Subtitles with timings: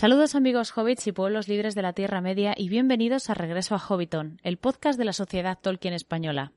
[0.00, 3.78] Saludos amigos hobbits y pueblos libres de la Tierra Media y bienvenidos a Regreso a
[3.78, 6.54] Hobbiton, el podcast de la Sociedad Tolkien Española.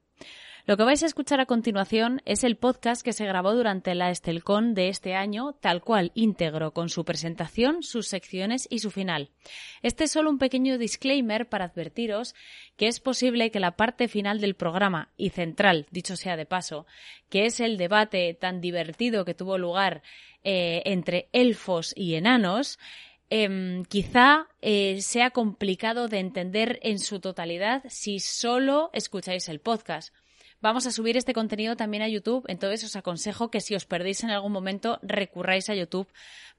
[0.66, 4.12] Lo que vais a escuchar a continuación es el podcast que se grabó durante la
[4.12, 9.32] Estelcon de este año, tal cual íntegro, con su presentación, sus secciones y su final.
[9.82, 12.36] Este es solo un pequeño disclaimer para advertiros
[12.78, 16.86] que es posible que la parte final del programa, y central, dicho sea de paso,
[17.28, 20.02] que es el debate tan divertido que tuvo lugar
[20.46, 22.80] eh, entre elfos y enanos,
[23.36, 30.14] em, quizá eh, sea complicado de entender en su totalidad si solo escucháis el podcast.
[30.62, 34.24] Vamos a subir este contenido también a YouTube, entonces os aconsejo que si os perdéis
[34.24, 36.08] en algún momento recurráis a YouTube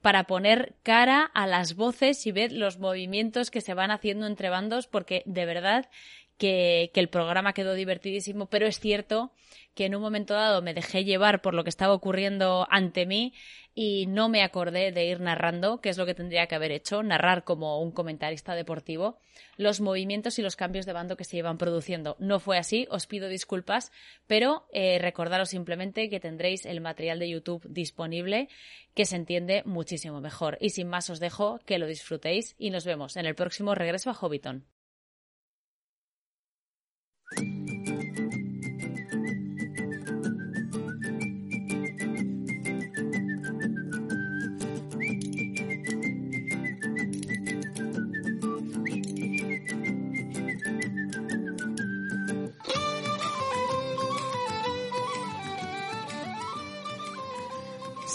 [0.01, 4.49] para poner cara a las voces y ver los movimientos que se van haciendo entre
[4.49, 5.89] bandos, porque de verdad
[6.37, 9.31] que, que, el programa quedó divertidísimo, pero es cierto
[9.73, 13.33] que en un momento dado me dejé llevar por lo que estaba ocurriendo ante mí
[13.75, 17.03] y no me acordé de ir narrando, que es lo que tendría que haber hecho,
[17.03, 19.19] narrar como un comentarista deportivo
[19.57, 22.15] los movimientos y los cambios de bando que se iban produciendo.
[22.19, 23.91] No fue así, os pido disculpas,
[24.27, 28.47] pero eh, recordaros simplemente que tendréis el material de YouTube disponible
[28.93, 30.57] que se entiende muchísimo mejor.
[30.61, 34.09] Y sin más os dejo que lo disfrutéis y nos vemos en el próximo regreso
[34.09, 34.65] a Hobbiton.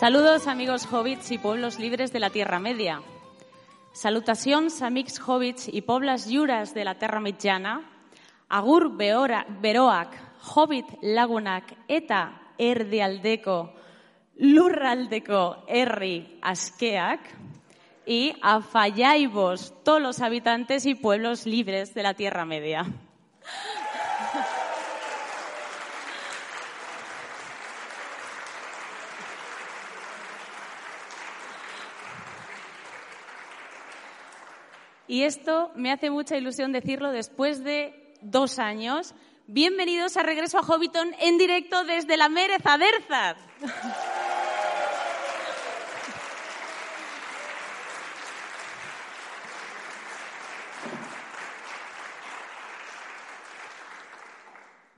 [0.01, 3.03] Saludos amigos hobbits y pueblos libres de la Tierra Media.
[3.93, 7.90] Salutacions amics hobbits i pobles lliures de la Terra Mitjana.
[8.51, 10.17] Agur beora, beroak,
[10.55, 12.25] hobbit lagunak eta
[12.59, 13.59] erdialdeko
[14.41, 17.21] lurraldeko herri askeak.
[18.07, 22.87] Y afalláivos todos los habitantes y pueblos libres de la Tierra Media.
[35.07, 39.15] Y esto me hace mucha ilusión decirlo después de dos años.
[39.47, 43.37] Bienvenidos a Regreso a Hobbiton en directo desde la Mérez Aderzad.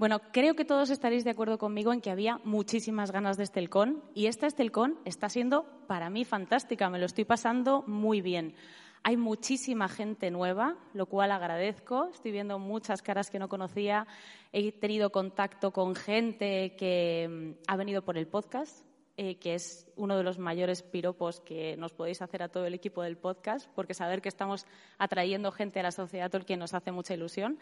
[0.02, 4.02] Bueno, creo que todos estaréis de acuerdo conmigo en que había muchísimas ganas de Estelcón
[4.14, 8.56] y esta Estelcón está siendo para mí fantástica, me lo estoy pasando muy bien.
[9.04, 12.08] Hay muchísima gente nueva, lo cual agradezco.
[12.12, 14.06] Estoy viendo muchas caras que no conocía.
[14.52, 18.86] He tenido contacto con gente que mm, ha venido por el podcast,
[19.16, 22.74] eh, que es uno de los mayores piropos que nos podéis hacer a todo el
[22.74, 24.66] equipo del podcast, porque saber que estamos
[24.98, 27.58] atrayendo gente a la sociedad Tolkien nos hace mucha ilusión.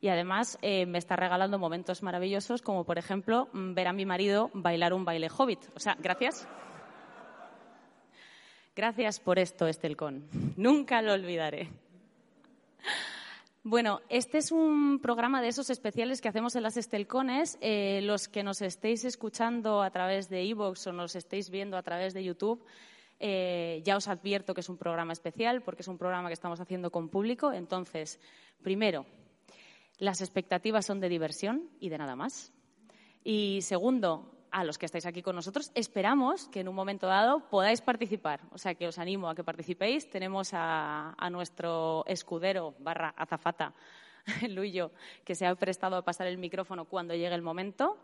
[0.00, 4.06] Y además eh, me está regalando momentos maravillosos, como por ejemplo mm, ver a mi
[4.06, 5.60] marido bailar un baile hobbit.
[5.76, 6.48] O sea, gracias.
[8.76, 10.28] Gracias por esto, Estelcon.
[10.56, 11.68] Nunca lo olvidaré.
[13.62, 17.58] Bueno, este es un programa de esos especiales que hacemos en las Estelcones.
[17.60, 21.82] Eh, los que nos estéis escuchando a través de iVoox o nos estéis viendo a
[21.82, 22.64] través de YouTube,
[23.18, 26.58] eh, ya os advierto que es un programa especial porque es un programa que estamos
[26.60, 27.52] haciendo con público.
[27.52, 28.18] Entonces,
[28.62, 29.04] primero,
[29.98, 32.54] las expectativas son de diversión y de nada más.
[33.22, 37.40] Y segundo, a los que estáis aquí con nosotros, esperamos que en un momento dado
[37.50, 38.40] podáis participar.
[38.52, 40.10] O sea, que os animo a que participéis.
[40.10, 43.72] Tenemos a, nuestro escudero barra azafata,
[44.48, 44.90] Luyo,
[45.24, 47.98] que se ha prestado a pasar el micrófono cuando llegue el momento.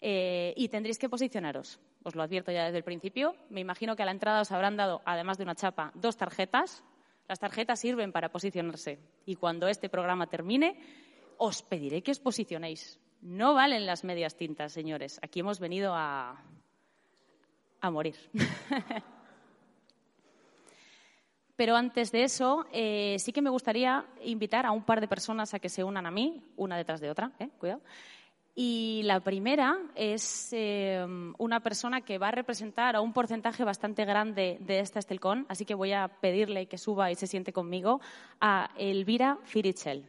[0.00, 1.80] Eh, y tendréis que posicionaros.
[2.04, 3.34] Os lo advierto ya desde el principio.
[3.50, 6.84] Me imagino que a la entrada os habrán dado, además de una chapa, dos tarjetas.
[7.28, 8.98] Las tarjetas sirven para posicionarse.
[9.26, 10.80] Y cuando este programa termine,
[11.36, 15.18] os pediré que os posicionéis no valen las medias tintas, señores.
[15.22, 16.42] Aquí hemos venido a,
[17.80, 18.16] a morir.
[21.56, 25.52] Pero antes de eso, eh, sí que me gustaría invitar a un par de personas
[25.52, 27.50] a que se unan a mí, una detrás de otra, ¿eh?
[27.58, 27.82] cuidado.
[28.54, 31.06] Y la primera es eh,
[31.36, 35.66] una persona que va a representar a un porcentaje bastante grande de esta Estelcon, así
[35.66, 38.00] que voy a pedirle que suba y se siente conmigo,
[38.40, 40.06] a Elvira Firichel.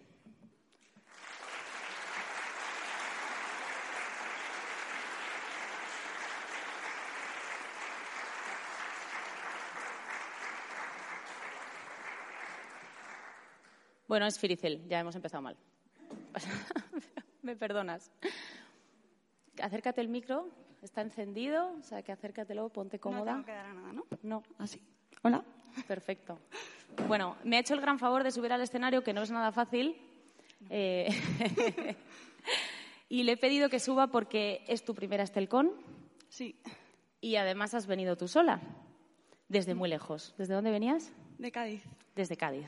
[14.12, 15.56] Bueno, es Firicel, ya hemos empezado mal.
[17.44, 18.12] Me perdonas.
[19.62, 20.50] Acércate el micro,
[20.82, 23.38] está encendido, o sea que acércatelo, ponte cómoda.
[23.38, 24.06] No tengo que dar nada, ¿no?
[24.22, 24.44] No.
[24.58, 24.82] Así.
[25.22, 25.46] Hola.
[25.88, 26.40] Perfecto.
[27.08, 29.54] Bueno, me ha hecho el gran favor de subir al escenario, que no es nada
[29.54, 29.96] fácil.
[30.70, 31.08] Eh,
[33.08, 35.72] y le he pedido que suba porque es tu primera Estelcon.
[36.28, 36.60] Sí.
[37.22, 38.60] Y además has venido tú sola,
[39.48, 40.36] desde muy lejos.
[40.38, 41.14] ¿Desde dónde venías?
[41.38, 41.82] De Cádiz.
[42.14, 42.68] Desde Cádiz.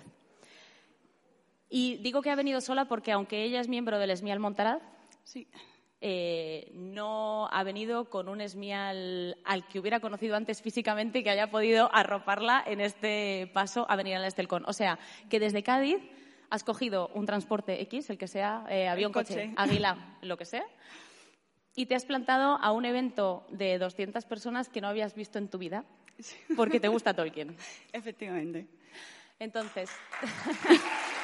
[1.75, 4.79] Y digo que ha venido sola porque aunque ella es miembro del Esmial Montaraz,
[5.23, 5.47] Sí.
[6.01, 11.31] eh, no ha venido con un Esmial al que hubiera conocido antes físicamente y que
[11.31, 14.63] haya podido arroparla en este paso a venir al Estelcon.
[14.67, 14.99] O sea,
[15.31, 15.97] que desde Cádiz
[16.51, 19.53] has cogido un transporte X, el que sea, eh, avión, coche, coche.
[19.57, 20.65] águila, lo que sea,
[21.75, 25.47] y te has plantado a un evento de 200 personas que no habías visto en
[25.49, 25.85] tu vida
[26.55, 27.57] porque te gusta Tolkien.
[27.93, 28.67] Efectivamente.
[29.39, 29.89] Entonces,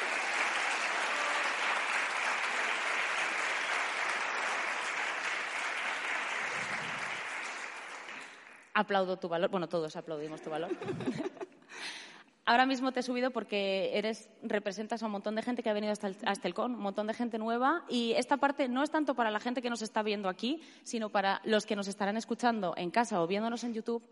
[8.79, 9.49] aplaudo tu valor.
[9.49, 10.71] Bueno, todos aplaudimos tu valor.
[12.45, 15.73] Ahora mismo te he subido porque eres, representas a un montón de gente que ha
[15.73, 17.83] venido hasta el, hasta el CON, un montón de gente nueva.
[17.87, 21.09] Y esta parte no es tanto para la gente que nos está viendo aquí, sino
[21.09, 24.03] para los que nos estarán escuchando en casa o viéndonos en YouTube.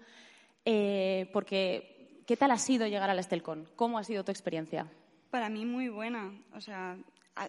[0.65, 3.67] eh, porque, ¿qué tal ha sido llegar al Estelcon?
[3.75, 4.85] ¿Cómo ha sido tu experiencia?
[5.31, 6.31] Para mí muy buena.
[6.53, 6.95] O sea,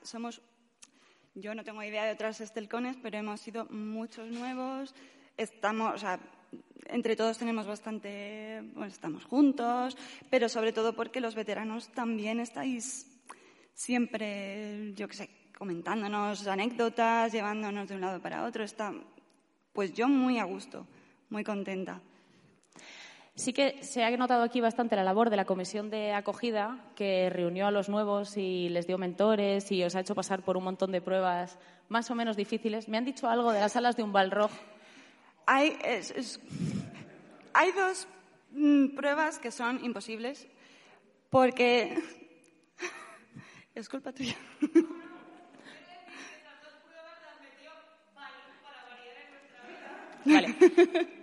[0.05, 0.41] somos...
[1.35, 4.95] Yo no tengo idea de otras estelcones, pero hemos sido muchos nuevos.
[5.37, 6.19] Estamos, o sea,
[6.87, 8.63] entre todos tenemos bastante...
[8.75, 9.97] Bueno, estamos juntos,
[10.31, 13.07] pero sobre todo porque los veteranos también estáis
[13.75, 18.65] siempre, yo qué sé, comentándonos anécdotas, llevándonos de un lado para otro.
[18.65, 18.93] Está,
[19.73, 20.87] pues yo muy a gusto,
[21.31, 22.01] muy contenta.
[23.35, 27.31] Sí que se ha notado aquí bastante la labor de la comisión de acogida, que
[27.31, 30.65] reunió a los nuevos y les dio mentores y os ha hecho pasar por un
[30.65, 31.57] montón de pruebas
[31.89, 32.89] más o menos difíciles.
[32.89, 34.51] Me han dicho algo de las salas de un Balrog.
[35.51, 36.41] Hay, es- es-
[37.55, 38.07] hay dos
[38.53, 40.47] mm, pruebas que son imposibles
[41.31, 41.97] porque
[43.75, 44.37] es culpa tuya.
[50.25, 50.55] Vale.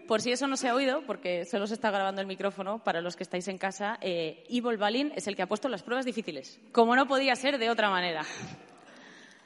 [0.07, 3.01] Por si eso no se ha oído, porque solo se está grabando el micrófono para
[3.01, 6.06] los que estáis en casa, eh, Evil Balin es el que ha puesto las pruebas
[6.06, 8.24] difíciles, como no podía ser de otra manera.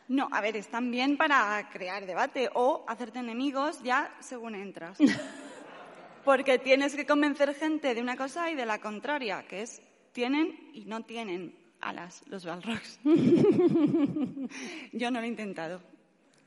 [0.09, 4.97] No, a ver, están bien para crear debate o hacerte enemigos ya según entras.
[6.25, 10.71] Porque tienes que convencer gente de una cosa y de la contraria, que es tienen
[10.73, 13.00] y no tienen alas los Balrogs.
[14.94, 15.79] Yo no lo he intentado.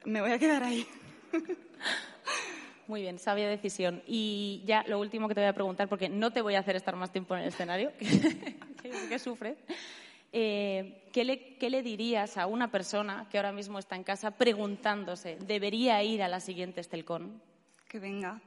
[0.04, 0.84] Me voy a quedar ahí.
[2.88, 4.02] Muy bien, sabia decisión.
[4.08, 6.74] Y ya lo último que te voy a preguntar, porque no te voy a hacer
[6.74, 8.06] estar más tiempo en el escenario, que,
[8.82, 9.56] que, que sufres.
[10.32, 14.30] Eh, ¿qué, le, ¿Qué le dirías a una persona que ahora mismo está en casa
[14.30, 17.42] preguntándose, ¿debería ir a la siguiente Estelcon?
[17.86, 18.40] Que venga.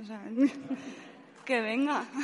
[0.00, 0.22] O sea,
[1.44, 2.04] que venga.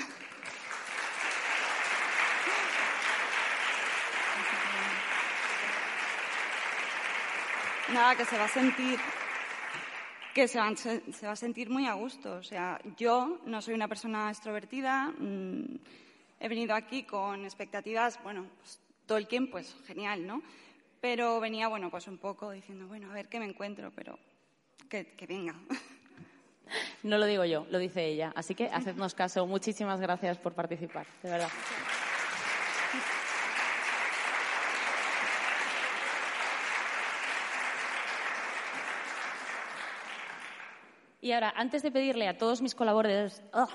[7.93, 9.01] Nada, que se va a sentir
[10.35, 12.37] que se va, se, se va a sentir muy a gusto.
[12.37, 15.13] O sea, yo no soy una persona extrovertida.
[15.19, 15.79] mm,
[16.39, 18.79] he venido aquí con expectativas, bueno, pues
[19.09, 20.43] Tolkien, pues genial, ¿no?
[21.01, 24.19] Pero venía, bueno, pues un poco diciendo, bueno, a ver qué me encuentro, pero
[24.89, 25.55] que, venga.
[27.03, 28.33] No lo digo yo, lo dice ella.
[28.37, 29.47] Así que hacednos caso.
[29.47, 31.49] Muchísimas gracias por participar, de verdad.
[41.23, 43.69] Y ahora, antes de pedirle a todos mis colaboradores, ¡ah!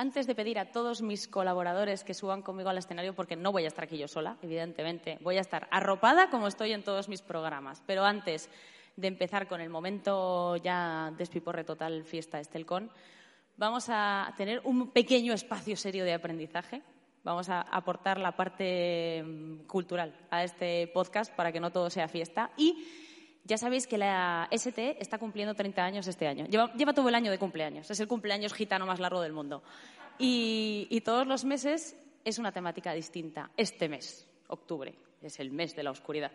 [0.00, 3.66] Antes de pedir a todos mis colaboradores que suban conmigo al escenario, porque no voy
[3.66, 7.20] a estar aquí yo sola, evidentemente, voy a estar arropada como estoy en todos mis
[7.20, 7.82] programas.
[7.84, 8.48] Pero antes
[8.96, 12.90] de empezar con el momento ya despiporre total fiesta Estelcon,
[13.58, 16.80] vamos a tener un pequeño espacio serio de aprendizaje.
[17.22, 22.08] Vamos a aportar la parte mm, cultural a este podcast para que no todo sea
[22.08, 22.52] fiesta.
[22.56, 23.09] Y
[23.50, 26.46] ya sabéis que la ST está cumpliendo 30 años este año.
[26.46, 27.90] Lleva, todo el año de cumpleaños.
[27.90, 29.64] Es el cumpleaños gitano más largo del mundo.
[30.20, 33.50] Y, y todos los meses es una temática distinta.
[33.56, 36.30] Este mes, octubre, es el mes de la oscuridad.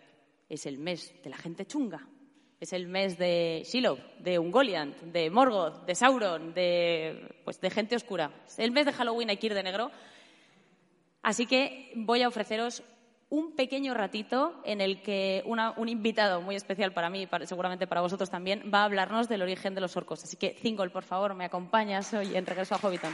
[0.50, 2.06] Es el mes de la gente chunga.
[2.60, 7.96] Es el mes de Shiloh, de Ungoliant, de Morgoth, de Sauron, de, pues, de gente
[7.96, 8.44] oscura.
[8.46, 9.90] Es el mes de Halloween hay que ir de negro.
[11.22, 12.84] Así que voy a ofreceros
[13.36, 18.00] un pequeño ratito en el que un invitado muy especial para mí y seguramente para
[18.00, 20.24] vosotros también va a hablarnos del origen de los orcos.
[20.24, 23.14] Así que, Zingol, por favor, me acompañas hoy en Regreso a Hobbiton.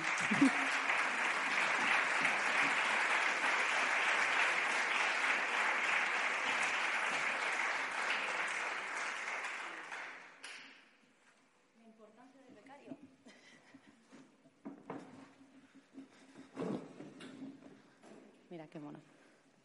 [18.51, 18.99] Mira, qué mona.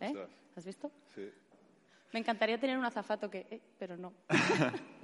[0.00, 0.08] ¿Eh?
[0.08, 0.30] Ostras.
[0.56, 0.90] ¿Has visto?
[1.14, 1.30] Sí.
[2.12, 3.47] Me encantaría tener un azafato que...
[3.50, 4.12] eh, pero no.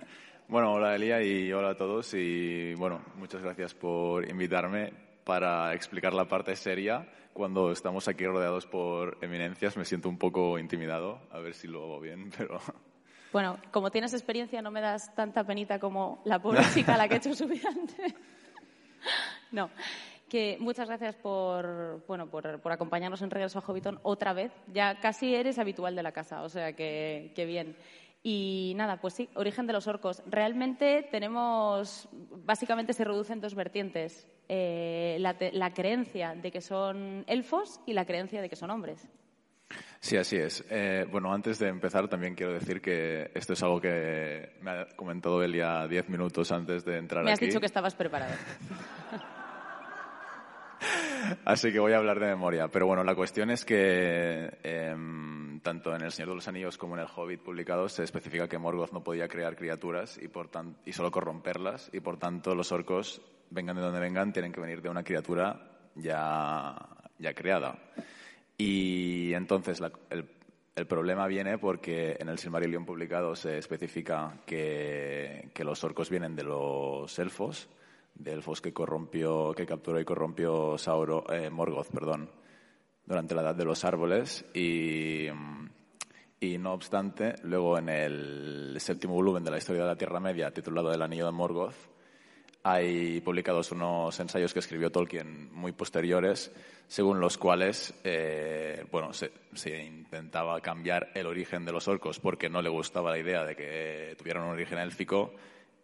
[0.49, 4.93] Bueno, hola Elia y hola a todos y bueno, muchas gracias por invitarme
[5.25, 7.09] para explicar la parte seria.
[7.33, 11.85] Cuando estamos aquí rodeados por eminencias me siento un poco intimidado, a ver si lo
[11.85, 12.61] hago bien, pero
[13.33, 17.09] Bueno, como tienes experiencia, no me das tanta penita como la pobre chica a la
[17.09, 18.13] que he hecho subir antes.
[19.53, 19.71] No,
[20.33, 24.51] que muchas gracias por, bueno, por, por acompañarnos en Regreso a Hobbiton otra vez.
[24.73, 27.77] Ya casi eres habitual de la casa, o sea que, que bien.
[28.23, 30.23] Y nada, pues sí, origen de los orcos.
[30.25, 32.09] Realmente tenemos,
[32.47, 34.27] básicamente se reduce en dos vertientes.
[34.49, 39.07] Eh, la, la creencia de que son elfos y la creencia de que son hombres.
[40.01, 40.65] sí, así es.
[40.71, 44.87] Eh, bueno, antes de empezar también quiero decir que esto es algo que me ha
[44.97, 47.49] comentado Elia diez minutos antes de entrar Me has aquí.
[47.49, 48.33] dicho que estabas preparado.
[51.45, 52.69] Así que voy a hablar de memoria.
[52.69, 56.95] Pero bueno, la cuestión es que em, tanto en El Señor de los Anillos como
[56.95, 60.51] en El Hobbit publicados se especifica que Morgoth no podía crear criaturas y, por
[60.85, 64.83] y solo corromperlas y por tanto los orcos, vengan de donde vengan, tienen que venir
[64.83, 66.75] de una criatura ya,
[67.19, 67.79] ya creada.
[68.57, 70.29] Y entonces el,
[70.75, 76.35] el problema viene porque en el Silmarillion publicado se especifica que, que los orcos vienen
[76.35, 77.69] de los elfos,
[78.25, 82.31] elfos que corrompió, que capturó y corrompió Sauro, eh, Morgoth, perdón,
[83.05, 84.45] durante la Edad de los Árboles.
[84.55, 85.27] Y,
[86.41, 90.53] y no obstante, luego en el séptimo volumen de la historia de la Tierra Media,
[90.53, 91.93] titulado El Anillo de Morgoth,
[92.65, 96.53] hay publicados unos ensayos que escribió Tolkien muy posteriores,
[96.87, 102.49] según los cuales eh, bueno, se, se intentaba cambiar el origen de los orcos porque
[102.49, 105.35] no le gustaba la idea de que tuvieran un origen élfico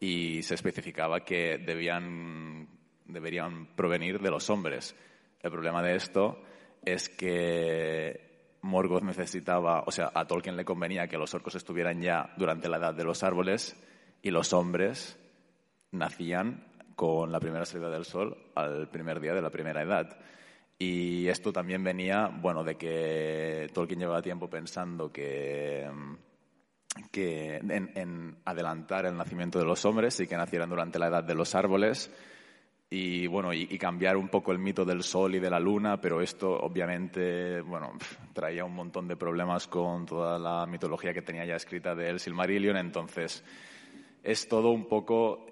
[0.00, 2.68] y se especificaba que debían,
[3.06, 4.94] deberían provenir de los hombres.
[5.40, 6.42] El problema de esto
[6.84, 12.32] es que Morgoth necesitaba, o sea, a Tolkien le convenía que los orcos estuvieran ya
[12.36, 13.76] durante la edad de los árboles
[14.22, 15.18] y los hombres
[15.90, 16.64] nacían
[16.94, 20.18] con la primera salida del sol al primer día de la primera edad.
[20.78, 25.88] Y esto también venía, bueno, de que Tolkien llevaba tiempo pensando que,
[27.10, 31.34] que en, adelantar el nacimiento de los hombres y que nacieran durante la edad de
[31.34, 32.12] los árboles.
[32.90, 36.22] Y bueno y, cambiar un poco el mito del sol y de la luna pero
[36.22, 37.92] esto obviamente bueno
[38.32, 42.18] traía un montón de problemas con toda la mitología que tenía ya escrita de El
[42.18, 43.44] Silmarillion entonces
[44.22, 45.44] es todo un poco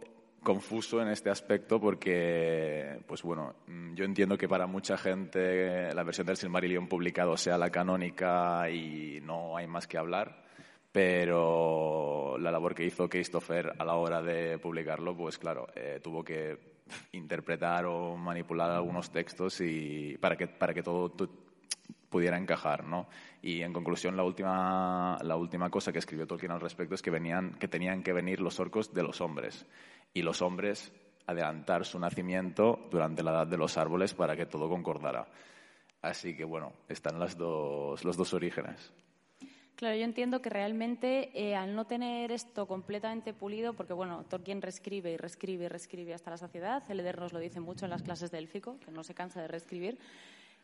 [0.46, 6.04] confuso en este aspecto porque, pues bueno, mm, yo entiendo que para mucha gente la
[6.04, 10.45] versión del Silmarillion publicado sea la canónica y no hay más que hablar,
[10.96, 16.24] pero la labor que hizo Christopher a la hora de publicarlo, pues claro, eh, tuvo
[16.24, 16.58] que
[17.12, 21.12] interpretar o manipular algunos textos y para que, para que todo
[22.08, 23.08] pudiera encajar, ¿no?
[23.42, 27.10] Y en conclusión, la última, la última cosa que escribió Tolkien al respecto es que,
[27.10, 29.66] venían, que tenían que venir los orcos de los hombres
[30.14, 30.94] y los hombres
[31.26, 35.28] adelantar su nacimiento durante la edad de los árboles para que todo concordara.
[36.00, 38.94] Así que bueno, están las dos, los dos orígenes.
[39.76, 44.62] Claro, yo entiendo que realmente eh, al no tener esto completamente pulido, porque bueno, Tolkien
[44.62, 48.02] reescribe y reescribe y reescribe hasta la saciedad, Eleder nos lo dice mucho en las
[48.02, 49.98] clases de élfico, que no se cansa de reescribir.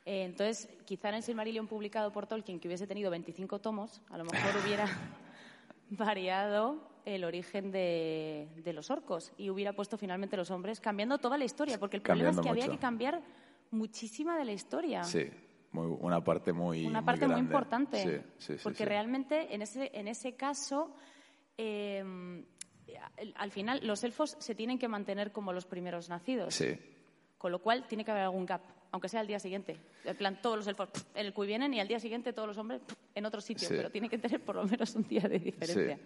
[0.06, 4.16] Eh, entonces, quizá en el Silmarillion publicado por Tolkien, que hubiese tenido 25 tomos, a
[4.16, 4.86] lo mejor hubiera
[5.90, 11.36] variado el origen de, de los orcos y hubiera puesto finalmente los hombres, cambiando toda
[11.36, 13.20] la historia, porque el problema es que había que cambiar
[13.70, 15.28] muchísima de la historia Sí,
[15.72, 17.96] muy, una parte muy una parte muy, importante.
[17.98, 20.94] Sí, sí, sí, porque realmente en ese, en ese caso,
[21.58, 22.02] eh,
[23.18, 26.54] al- al final los elfos se tienen que mantener como los primeros nacidos.
[26.54, 26.78] Sí,
[27.38, 28.60] Con lo cual tiene que haber algún gap,
[28.92, 29.76] aunque sea al día siguiente.
[30.04, 32.58] En plan, todos los elfos en el que vienen y al día siguiente todos los
[32.58, 32.80] hombres
[33.14, 35.98] en otro sitio, pero tiene que tener por lo menos un día de diferencia.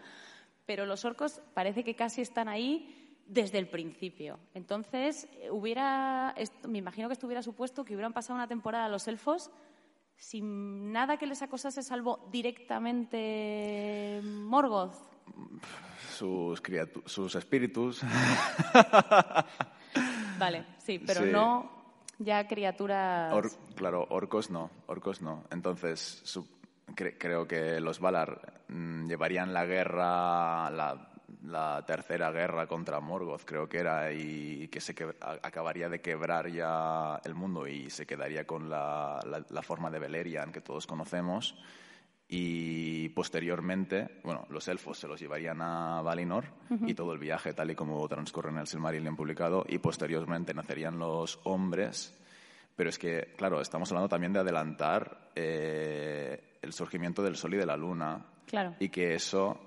[0.64, 4.38] Pero los orcos parece que casi están ahí desde el principio.
[4.54, 6.34] Entonces, eh, hubiera,
[6.68, 9.50] me imagino que esto hubiera supuesto que hubieran pasado una temporada los elfos
[10.16, 14.94] sin nada que les acosase, salvo directamente Morgoth.
[16.16, 16.62] sus,
[17.04, 18.00] sus espíritus.
[20.38, 21.30] Vale, sí, pero Sí.
[21.30, 21.70] no
[22.18, 23.32] ya criaturas.
[23.32, 25.44] Or- claro, orcos no, orcos no.
[25.50, 26.48] Entonces, su-
[26.94, 31.10] cre- creo que los Valar mm, llevarían la guerra, la,
[31.46, 36.00] la tercera guerra contra Morgoth, creo que era, y que se que- a- acabaría de
[36.00, 40.60] quebrar ya el mundo y se quedaría con la, la- la forma de Beleriand que
[40.60, 41.54] todos conocemos.
[42.28, 46.44] Y posteriormente, bueno, los elfos se los llevarían a Valinor
[46.84, 50.98] y todo el viaje, tal y como transcurre en el Silmarillion publicado, y posteriormente nacerían
[50.98, 52.12] los hombres
[52.74, 57.56] Pero es que, claro, estamos hablando también de adelantar eh, el surgimiento del Sol y
[57.56, 58.26] de la Luna.
[58.46, 58.74] Claro.
[58.80, 59.58] Y que eso.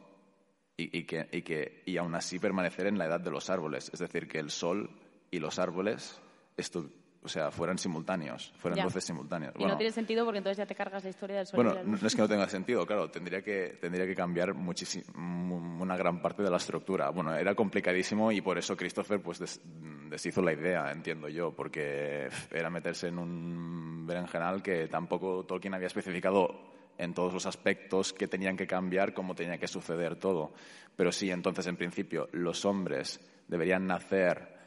[0.80, 3.90] Y, y que, y, que, y aún así permanecer en la edad de los árboles.
[3.94, 4.90] Es decir, que el Sol
[5.30, 6.22] y los árboles
[7.22, 8.84] o sea, fueran simultáneos, fueran Ya.
[8.86, 9.54] luces simultáneas.
[9.58, 11.74] Y no tiene sentido porque entonces ya te cargas la historia del sol y Bueno,
[11.74, 15.98] la no no es que no tenga sentido, claro, tendría que, tendría que cambiar una
[15.98, 17.10] gran parte de la estructura.
[17.10, 19.60] Bueno, era complicadísimo y por eso Christopher pues des-
[20.10, 25.88] deshizo la idea, entiendo yo, porque era meterse en un berenjenal que tampoco Tolkien había
[25.88, 30.54] especificado en todos los aspectos que tenían que cambiar, cómo tenía que suceder todo.
[30.96, 34.58] Pero sí, entonces, en principio, los hombres deberían nacer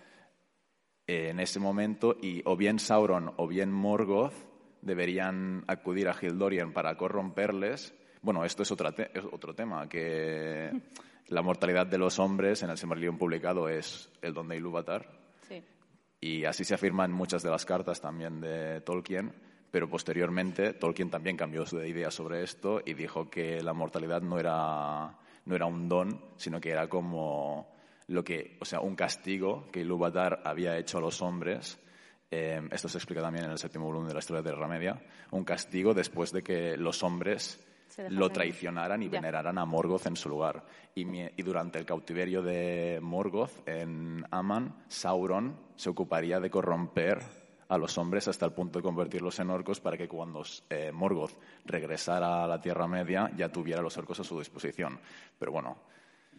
[1.06, 4.32] en ese momento y o bien Sauron o bien Morgoth
[4.80, 7.94] deberían acudir a Hildorian para corromperles.
[8.22, 10.70] Bueno, esto es, otra te- es otro tema, que
[11.28, 15.08] la mortalidad de los hombres en el Silmarillion publicado es el don de Ilúvatar
[15.48, 15.62] Sí.
[16.20, 19.32] y así se afirma en muchas de las cartas también de Tolkien,
[19.72, 24.38] pero posteriormente Tolkien también cambió su idea sobre esto y dijo que la mortalidad no
[24.38, 27.72] era, no era un don, sino que era como
[28.08, 31.78] lo que, o sea, un castigo que Ilúvatar había hecho a los hombres.
[32.30, 35.02] eh, esto se explica también en el séptimo volumen de la historia de Tierra Media.
[35.30, 37.58] Un castigo después de que los hombres
[38.10, 40.66] lo traicionaran y veneraran a Morgoth en su lugar.
[40.94, 47.41] Y, y durante el cautiverio de Morgoth en Aman, Sauron se ocuparía de corromper
[47.72, 51.32] a los hombres hasta el punto de convertirlos en orcos para que cuando eh, Morgoth
[51.64, 55.00] regresara a la Tierra Media ya tuviera los orcos a su disposición.
[55.38, 55.76] Pero bueno,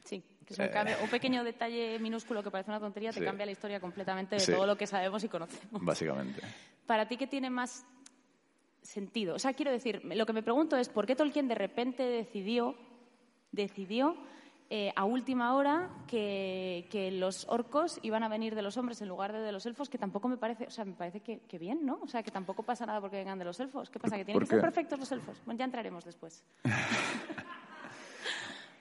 [0.03, 0.69] Sí, que es un, Eh.
[0.69, 3.25] cambio- un pequeño detalle minúsculo que parece una tontería te Sí.
[3.25, 4.51] cambia la historia completamente de Sí.
[4.51, 5.81] todo lo que sabemos y conocemos.
[5.83, 6.41] básicamente.
[6.85, 7.85] Para ti, ¿qué tiene más
[8.81, 9.35] sentido?
[9.35, 12.75] O sea, quiero decir, lo que me pregunto es por qué Tolkien de repente decidió,
[13.53, 14.17] decidió
[14.69, 19.09] eh, a última hora que, que los orcos iban a venir de los hombres en
[19.09, 21.59] lugar de de los elfos, que tampoco me parece, o sea, me parece que, que
[21.59, 21.99] bien, ¿no?
[22.01, 23.89] O sea, que tampoco pasa nada porque vengan de los elfos.
[23.89, 24.17] ¿Qué pasa?
[24.17, 24.63] ¿Que tienen ¿Por que ser qué?
[24.63, 25.41] perfectos los elfos?
[25.45, 26.43] Bueno, ya entraremos después.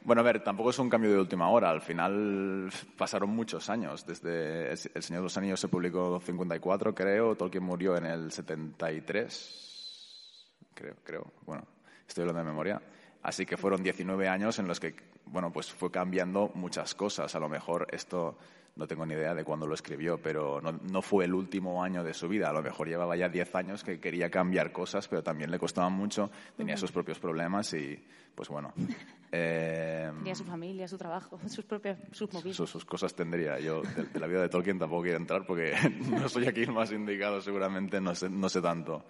[0.04, 1.70] Bueno, a ver, tampoco es un cambio de última hora.
[1.70, 2.68] Al final
[2.98, 4.04] pasaron muchos años.
[4.04, 7.36] Desde El El Señor de los Anillos se publicó en 54, creo.
[7.36, 10.48] Tolkien murió en el 73.
[10.74, 11.32] Creo, creo.
[11.46, 11.62] Bueno,
[12.08, 12.82] estoy hablando de memoria.
[13.22, 14.94] Así que fueron 19 años en los que,
[15.26, 17.34] bueno, pues fue cambiando muchas cosas.
[17.34, 18.36] A lo mejor esto
[18.74, 22.02] no tengo ni idea de cuándo lo escribió, pero no, no fue el último año
[22.02, 22.48] de su vida.
[22.48, 25.92] A lo mejor llevaba ya 10 años que quería cambiar cosas, pero también le costaban
[25.92, 26.30] mucho.
[26.56, 28.02] Tenía sus propios problemas y,
[28.34, 28.72] pues bueno.
[29.32, 32.56] eh, Tenía su familia, su trabajo, sus propias sus movidas.
[32.56, 33.60] sus, sus cosas tendría.
[33.60, 35.74] Yo de, de la vida de Tolkien tampoco quiero entrar porque
[36.10, 39.04] no soy aquí el más indicado, seguramente no sé, no sé tanto.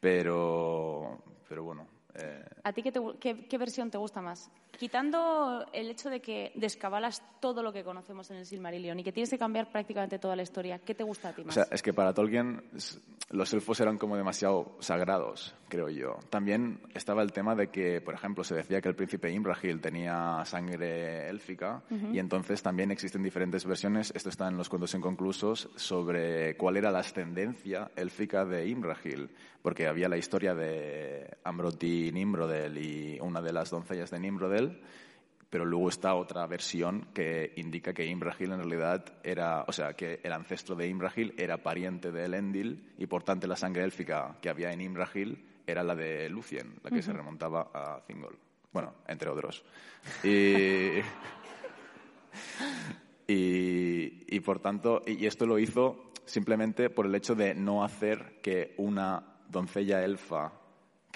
[0.00, 1.97] Pero, pero bueno.
[2.14, 4.50] Eh, ¿A ti qué, te qué- qué versión te gusta más?
[4.78, 9.12] Quitando el hecho de que descabalas todo lo que conocemos en el Silmarillion y que
[9.12, 11.54] tienes que cambiar prácticamente toda la historia, ¿qué te gusta a ti o más?
[11.54, 12.62] sea, es que para Tolkien
[13.30, 16.18] los elfos eran como demasiado sagrados, creo yo.
[16.30, 20.42] También estaba el tema de que, por ejemplo, se decía que el príncipe Imrahil tenía
[20.44, 26.56] sangre élfica y entonces también existen diferentes versiones, esto está en los cuentos inconclusos, sobre
[26.56, 29.28] cuál era la ascendencia élfica de Imrahil,
[29.60, 34.80] porque había la historia de Amroti Nimrodel y una de las doncellas de Nimrodel,
[35.50, 40.20] pero luego está otra versión que indica que Imrahil en realidad era, o sea, que
[40.22, 44.50] el ancestro de Imrahil era pariente de Elendil y por tanto la sangre élfica que
[44.50, 48.38] había en Imrahil era la de Lucien, la que se remontaba a Thingol.
[48.72, 49.64] Bueno, entre otros.
[50.22, 50.98] Y,
[53.32, 58.40] y, y por tanto, y esto lo hizo simplemente por el hecho de no hacer
[58.42, 60.52] que una doncella elfa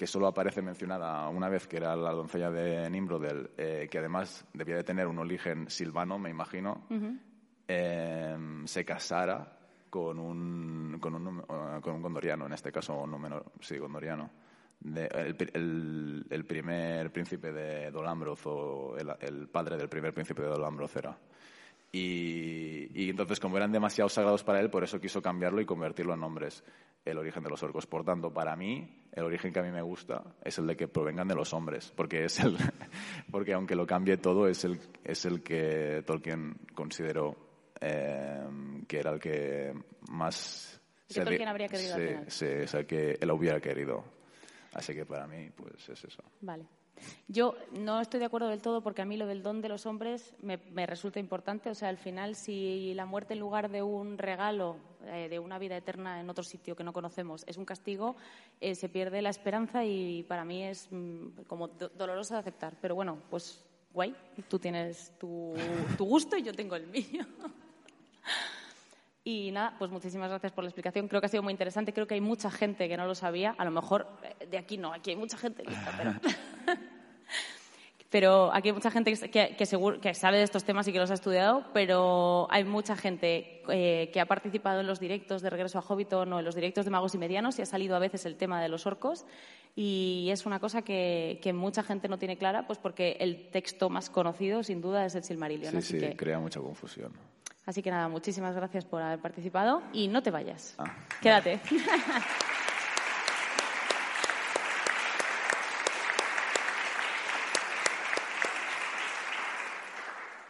[0.03, 4.45] que solo aparece mencionada una vez, que era la doncella de Nimrodel, eh, que además
[4.53, 6.85] debía de tener un origen silvano, me imagino,
[7.69, 9.57] eh, se casara
[9.89, 14.29] con un, con, un, eh, con un gondoriano, en este caso un número, sí, gondoriano.
[14.81, 20.13] De- el, pri- el- el primer príncipe de Dolambroth, o el, el padre del primer
[20.13, 21.17] príncipe de Dolambroth era.
[21.95, 26.15] Y, y entonces, como eran demasiado sagrados para él, por eso quiso cambiarlo y convertirlo
[26.15, 26.63] en nombres,
[27.05, 27.85] el origen de los orcos.
[27.85, 30.87] Por tanto, para mí, el origen que a mí me gusta es el de que
[30.87, 32.57] provengan de los hombres, porque es el,
[33.31, 37.37] porque aunque lo cambie todo, es el, es el que Tolkien consideró
[37.79, 38.43] eh,
[38.87, 39.73] que era el que
[40.09, 40.81] más...
[41.07, 44.03] Que se Tolkien habría querido sí, sí, es el que él hubiera querido.
[44.73, 46.23] Así que para mí, pues es eso.
[46.41, 46.65] Vale.
[47.27, 49.85] Yo no estoy de acuerdo del todo porque a mí lo del don de los
[49.85, 51.69] hombres me, resulta importante.
[51.69, 55.57] O sea, al final, si la muerte en lugar de un regalo eh, de una
[55.57, 58.15] vida eterna en otro sitio que no conocemos es un castigo,
[58.61, 62.75] eh, se pierde la esperanza y para mí es mm, como do- doloroso de aceptar.
[62.81, 64.15] Pero bueno, pues guay,
[64.47, 65.55] tú tienes tu
[65.99, 67.25] gusto y yo tengo el mío.
[69.25, 71.07] Y nada, pues muchísimas gracias por la explicación.
[71.07, 71.93] Creo que ha sido muy interesante.
[71.93, 73.55] Creo que hay mucha gente que no lo sabía.
[73.57, 76.13] A lo mejor eh, de aquí no, aquí hay mucha gente lista, pero...
[78.09, 80.99] pero aquí hay mucha gente que, que, seguro, que sabe de estos temas y que
[80.99, 85.49] los ha estudiado, pero hay mucha gente eh, que ha participado en los directos de
[85.49, 87.99] Regreso a Hobbiton o en los directos de Magos y Medianos y ha salido a
[87.99, 89.25] veces el tema de los orcos
[89.75, 93.89] y es una cosa que, que mucha gente no tiene clara, pues porque el texto
[93.89, 95.71] más conocido, sin duda, es el Silmarillion.
[95.71, 97.13] Sí, así sí, que, crea mucha confusión.
[97.65, 100.75] Así que nada, muchísimas gracias por haber participado y no te vayas.
[100.77, 100.85] Ah,
[101.21, 101.59] Quédate.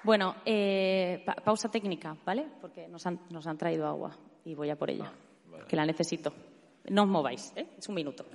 [0.03, 2.45] Bueno, eh, pa- pausa técnica, ¿vale?
[2.59, 5.11] Porque nos han, nos han traído agua y voy a por ella,
[5.67, 6.33] que la necesito.
[6.89, 7.67] No os mováis, ¿eh?
[7.77, 8.25] Es un minuto.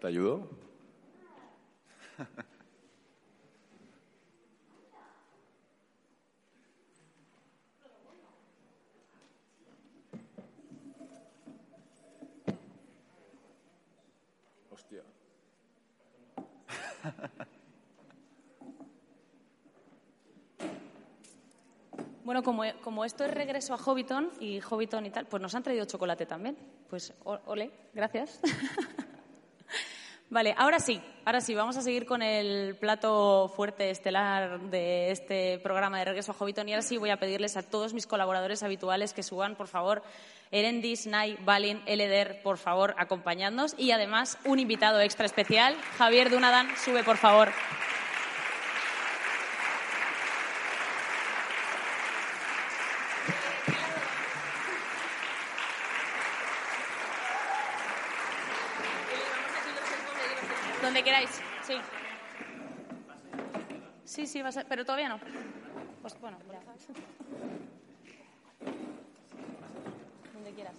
[0.00, 0.48] ¿Te ayudo?
[22.26, 25.62] Bueno, como, como esto es regreso a Hobbiton y Hobbiton y tal, pues nos han
[25.62, 26.58] traído chocolate también.
[26.90, 28.40] Pues ole, gracias.
[30.30, 35.58] vale, ahora sí, ahora sí, vamos a seguir con el plato fuerte estelar de este
[35.58, 38.62] programa de regreso a Hobbiton y ahora sí voy a pedirles a todos mis colaboradores
[38.62, 40.02] habituales que suban, por favor,
[40.50, 46.68] Erendis, Nay, Balin, Eleder, por favor, acompañadnos y además un invitado extra especial, Javier Dunadan,
[46.76, 47.50] sube por favor.
[61.06, 61.30] Queráis,
[61.62, 61.74] sí.
[64.04, 65.20] Sí, sí, va a ser, pero todavía no.
[66.02, 66.60] Pues bueno, ya.
[70.34, 70.74] Donde quieras.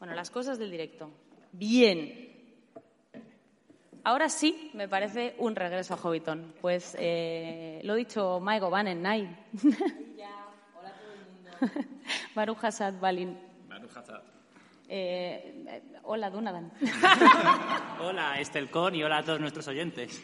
[0.00, 1.10] Bueno, las cosas del directo.
[1.52, 2.25] Bien.
[4.06, 6.54] Ahora sí, me parece un regreso a Hobbiton.
[6.60, 9.22] Pues eh, lo dicho, Maigo Van en Nai.
[10.78, 11.88] hola todo el mundo.
[12.32, 13.36] Baruch Hassad Balin.
[14.88, 16.70] Eh, eh, hola, Dunadan.
[18.00, 20.22] Hola, Estelcon, y hola a todos nuestros oyentes.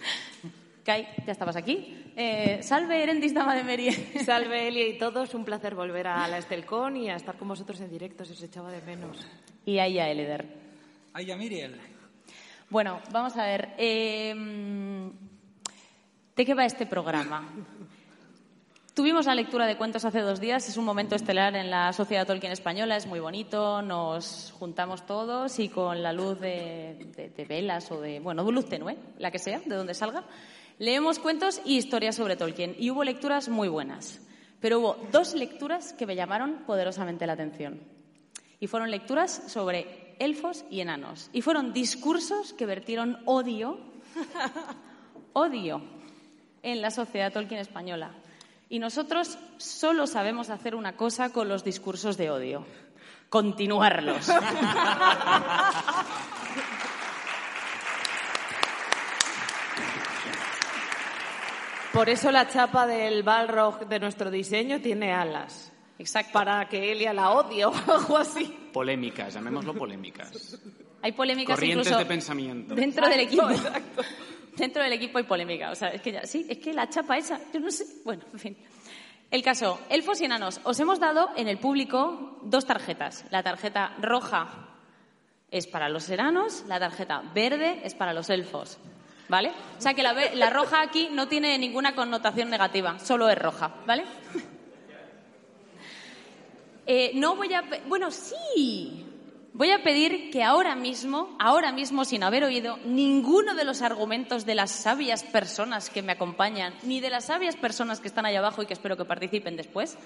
[0.84, 2.12] Kai, ya estabas aquí.
[2.14, 3.92] Eh, salve, Erendis Dama de Merie.
[4.24, 7.80] Salve Elia y todos, un placer volver a la Estelcon y a estar con vosotros
[7.80, 9.26] en directo, si os echaba de menos.
[9.66, 10.46] y ahí a Eleder.
[11.12, 11.91] Ay, ya Miriel.
[12.72, 13.74] Bueno, vamos a ver.
[13.76, 14.34] eh,
[16.34, 17.52] ¿De qué va este programa?
[18.94, 22.26] Tuvimos la lectura de cuentos hace dos días, es un momento estelar en la Sociedad
[22.26, 27.92] Tolkien Española, es muy bonito, nos juntamos todos y con la luz de, de- velas
[27.92, 30.24] o de, bueno, de luz tenue, la que sea, de donde salga,
[30.78, 32.74] leemos cuentos y historias sobre Tolkien.
[32.78, 34.18] Y hubo lecturas muy buenas,
[34.60, 37.80] pero hubo dos lecturas que me llamaron poderosamente la atención.
[38.60, 41.28] Y fueron lecturas sobre elfos y enanos.
[41.32, 43.78] Y fueron discursos que vertieron odio,
[45.32, 45.82] odio,
[46.62, 48.12] en la sociedad Tolkien española.
[48.68, 52.64] Y nosotros solo sabemos hacer una cosa con los discursos de odio.
[53.28, 54.30] Continuarlos.
[61.92, 65.71] Por eso la chapa del Balrog de nuestro diseño tiene alas.
[65.98, 66.32] Exacto.
[66.32, 68.44] Para que Elia la odie o algo así.
[68.72, 70.58] Polémicas, llamémoslo polémicas.
[71.02, 72.74] Hay polémicas Corrientes incluso de pensamiento.
[72.74, 73.48] dentro del equipo.
[73.50, 74.02] Exacto.
[74.56, 75.70] Dentro del equipo hay polémica.
[75.70, 77.86] O sea, es que ya, sí, es que la chapa esa, yo no sé.
[78.04, 78.58] Bueno, en fin.
[79.30, 80.60] El caso, elfos y enanos.
[80.64, 83.24] Os hemos dado en el público dos tarjetas.
[83.30, 84.68] La tarjeta roja
[85.50, 88.76] es para los enanos, la tarjeta verde es para los elfos.
[89.30, 89.52] ¿Vale?
[89.78, 93.38] O sea que la, ve- la roja aquí no tiene ninguna connotación negativa, solo es
[93.38, 93.74] roja.
[93.86, 94.04] ¿Vale?
[96.86, 97.62] Eh, no voy a.
[97.86, 99.06] Bueno, sí.
[99.54, 104.46] Voy a pedir que ahora mismo, ahora mismo, sin haber oído ninguno de los argumentos
[104.46, 108.38] de las sabias personas que me acompañan, ni de las sabias personas que están allá
[108.38, 109.98] abajo y que espero que participen después,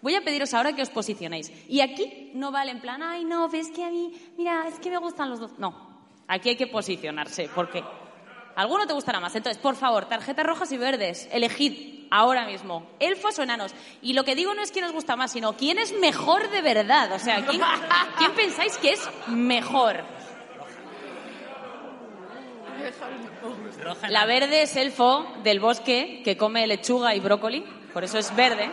[0.00, 1.52] voy a pediros ahora que os posicionéis.
[1.68, 4.88] Y aquí no vale en plan, ay, no, ves que a mí, mira, es que
[4.90, 5.58] me gustan los dos.
[5.58, 7.84] No, aquí hay que posicionarse, porque
[8.56, 9.34] alguno te gustará más.
[9.36, 13.74] Entonces, por favor, tarjetas rojas y verdes, elegid ahora mismo, elfos o enanos.
[14.02, 16.62] Y lo que digo no es quién os gusta más, sino quién es mejor de
[16.62, 17.12] verdad.
[17.12, 17.60] O sea, ¿quién,
[18.18, 20.02] quién pensáis que es mejor?
[24.08, 28.70] La verde es elfo del bosque que come lechuga y brócoli, por eso es verde.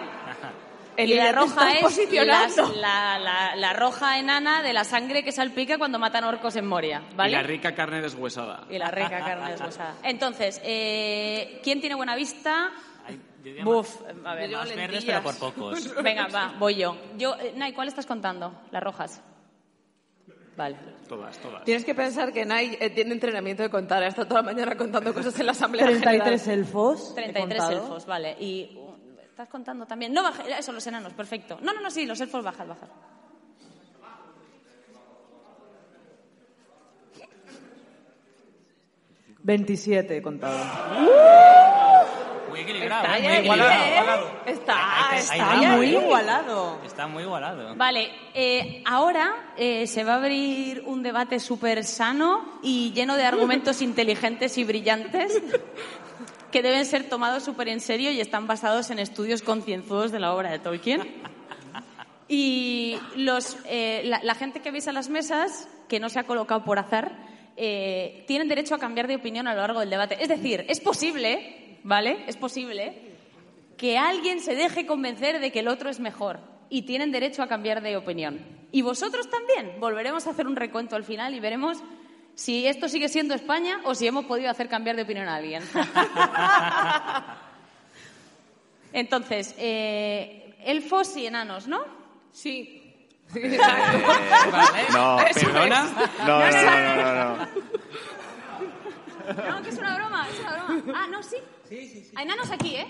[0.98, 1.82] Y la roja es
[2.26, 6.68] las- la, la- la roja enana de la sangre que salpica cuando matan orcos en
[6.68, 7.32] Moria, ¿vale?
[7.32, 8.66] Y la rica carne deshuesada.
[8.70, 9.96] Y la rica carne deshuesada.
[10.04, 12.72] Entonces, eh, ¿quién tiene buena vista?
[13.42, 14.76] Ay, yo diría Buf, a ver, Yo Más lentillas.
[14.78, 15.96] verdes, pero por pocos.
[16.04, 16.96] Venga, va, voy yo.
[17.18, 18.54] yo eh, Nay, ¿cuál estás contando?
[18.72, 19.22] Las rojas.
[20.56, 20.78] Vale.
[21.08, 21.64] Todas, todas.
[21.64, 24.04] Tienes que pensar que Nai eh, tiene entrenamiento de contar.
[24.04, 26.60] Ha estado toda la mañana contando cosas en la asamblea 33 general.
[26.60, 27.12] elfos.
[27.12, 27.72] he 33 contado.
[27.84, 28.36] elfos, vale.
[28.40, 30.14] Y uh, estás contando también.
[30.14, 31.58] No, baja, eso, los enanos, perfecto.
[31.62, 32.90] No, no, no, sí, los elfos bajan, bajan.
[39.44, 40.60] Veintisiete he contado.
[42.52, 43.22] Muy equilibrado, Está ¿eh?
[43.22, 44.28] muy igualado.
[44.28, 44.52] ¿eh?
[44.52, 46.82] Está, está muy igualado.
[46.86, 47.76] Está muy igualado.
[47.78, 53.24] Vale, eh, ahora eh, se va a abrir un debate súper sano y lleno de
[53.24, 55.42] argumentos inteligentes y brillantes
[56.52, 60.34] que deben ser tomados súper en serio y están basados en estudios concienzudos de la
[60.34, 61.02] obra de Tolkien.
[62.34, 66.24] Y los, eh, la, la gente que veis a las mesas, que no se ha
[66.24, 67.12] colocado por azar,
[67.58, 70.18] eh, tienen derecho a cambiar de opinión a lo largo del debate.
[70.20, 72.24] Es decir, es posible, ¿vale?
[72.28, 73.12] Es posible
[73.78, 76.40] que alguien se deje convencer de que el otro es mejor
[76.70, 78.40] y tienen derecho a cambiar de opinión.
[78.72, 79.80] Y vosotros también.
[79.80, 81.80] Volveremos a hacer un recuento al final y veremos
[82.36, 85.64] si esto sigue siendo España o si hemos podido hacer cambiar de opinión a alguien.
[88.94, 91.84] Entonces, eh, elfos y enanos, ¿no?
[92.32, 92.78] Sí.
[93.34, 93.58] Eh,
[94.92, 95.84] no, ¿Perdona?
[96.28, 97.48] no, no, no, no, no,
[99.34, 99.62] no.
[99.62, 100.84] Que es una broma, es una broma.
[100.96, 101.38] Ah, no, sí.
[101.68, 102.12] Sí, sí, sí.
[102.20, 102.88] Enanos aquí, ¿eh?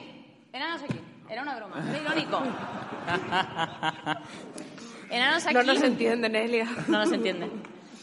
[0.54, 1.00] Enanos aquí.
[1.30, 2.44] Era una broma, era irónico.
[5.10, 5.54] Enanos aquí.
[5.56, 6.68] No nos entienden, Elia.
[6.88, 7.52] No nos entienden.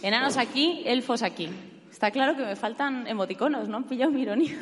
[0.02, 1.50] Enanos aquí, elfos aquí.
[1.90, 3.78] Está claro que me faltan emoticonos, ¿no?
[3.78, 4.56] Han pillado mi ironía.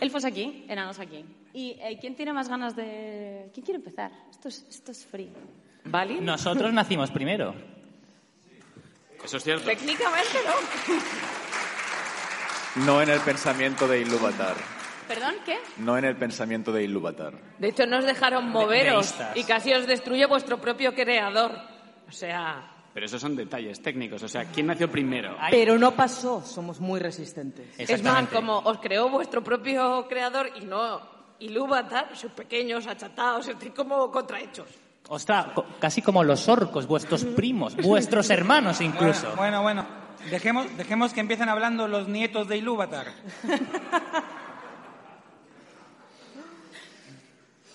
[0.00, 1.24] elfos aquí, enanos aquí.
[1.54, 3.50] ¿Y eh, quién tiene más ganas de...?
[3.54, 4.10] ¿Quién quiere empezar?
[4.30, 5.30] Esto es, esto es free.
[5.84, 6.20] ¿Vale?
[6.20, 7.54] Nosotros nacimos primero.
[9.24, 9.64] Eso es cierto.
[9.66, 10.92] Técnicamente no.
[12.76, 14.54] No en el pensamiento de Ilúvatar.
[15.08, 15.34] ¿Perdón?
[15.44, 15.58] ¿Qué?
[15.78, 17.34] No en el pensamiento de Ilúvatar.
[17.58, 19.36] De hecho, nos dejaron moveros deístas.
[19.36, 21.52] y casi os destruye vuestro propio creador.
[22.08, 24.22] O sea, Pero esos son detalles técnicos.
[24.22, 25.36] O sea, ¿quién nació primero?
[25.50, 27.66] Pero no pasó, somos muy resistentes.
[27.78, 33.72] es más, como os creó vuestro propio creador y no Ilúvatar, sois pequeños, achatados, estáis
[33.72, 34.68] como contrahechos.
[35.08, 39.34] Ostras, co- casi como los orcos, vuestros primos, vuestros hermanos incluso.
[39.36, 40.01] Bueno, bueno, bueno.
[40.30, 43.08] Dejemos, dejemos que empiecen hablando los nietos de Ilúvatar.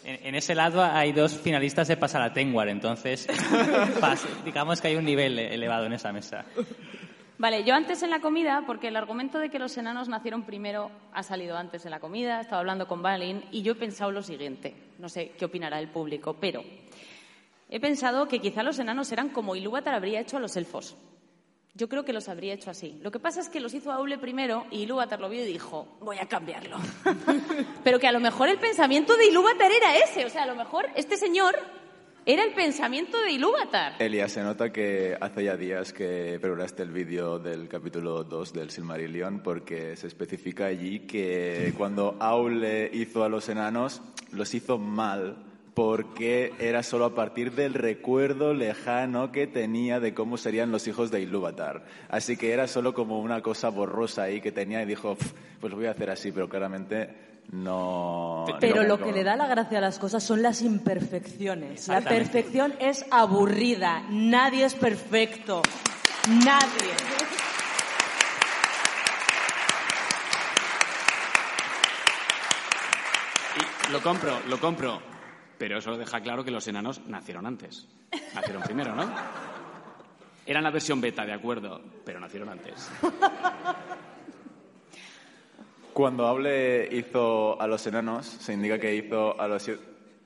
[0.03, 3.27] En, en ese lado hay dos finalistas de Pasalatenguar, entonces
[3.99, 6.45] pas- digamos que hay un nivel elevado en esa mesa.
[7.39, 10.89] Vale, yo antes en la comida, porque el argumento de que los enanos nacieron primero
[11.13, 14.23] ha salido antes en la comida, estaba hablando con Balin y yo he pensado lo
[14.23, 16.63] siguiente, no sé qué opinará el público, pero
[17.69, 20.95] he pensado que quizá los enanos eran como Ilúvatar habría hecho a los elfos.
[21.77, 22.97] Yo creo que los habría hecho así.
[23.03, 25.99] Lo que pasa es que los hizo Aule primero y Ilúvatar lo vio y dijo,
[26.01, 26.77] voy a cambiarlo.
[27.83, 30.55] pero que a lo mejor el pensamiento de Ilúvatar era ese, o sea, a lo
[30.55, 31.55] mejor este señor
[32.25, 33.93] era el pensamiento de Ilúvatar.
[33.99, 38.71] Elia, se nota que hace ya días que preparaste el vídeo del capítulo 2 del
[38.71, 45.46] Silmarillion porque se especifica allí que cuando Aule hizo a los enanos, los hizo mal
[45.81, 51.11] porque era solo a partir del recuerdo lejano que tenía de cómo serían los hijos
[51.11, 51.85] de Ilúvatar.
[52.09, 55.69] Así que era solo como una cosa borrosa ahí que tenía y dijo, "Pf, pues
[55.69, 58.45] lo voy a hacer así, pero claramente no...
[58.59, 61.87] Pero no- lo no- que le da la gracia a las cosas son las imperfecciones.
[61.89, 64.01] La perfección es aburrida.
[64.09, 65.61] Nadie es perfecto.
[66.43, 66.95] Nadie.
[73.87, 75.16] Y lo compro, lo compro.
[75.57, 77.87] Pero eso deja claro que los enanos nacieron antes.
[78.35, 79.09] Nacieron primero, ¿no?
[80.45, 82.89] Eran la versión beta, de acuerdo, pero nacieron antes.
[85.93, 89.81] Cuando Aule hizo a los enanos, se indica que hizo a los siete...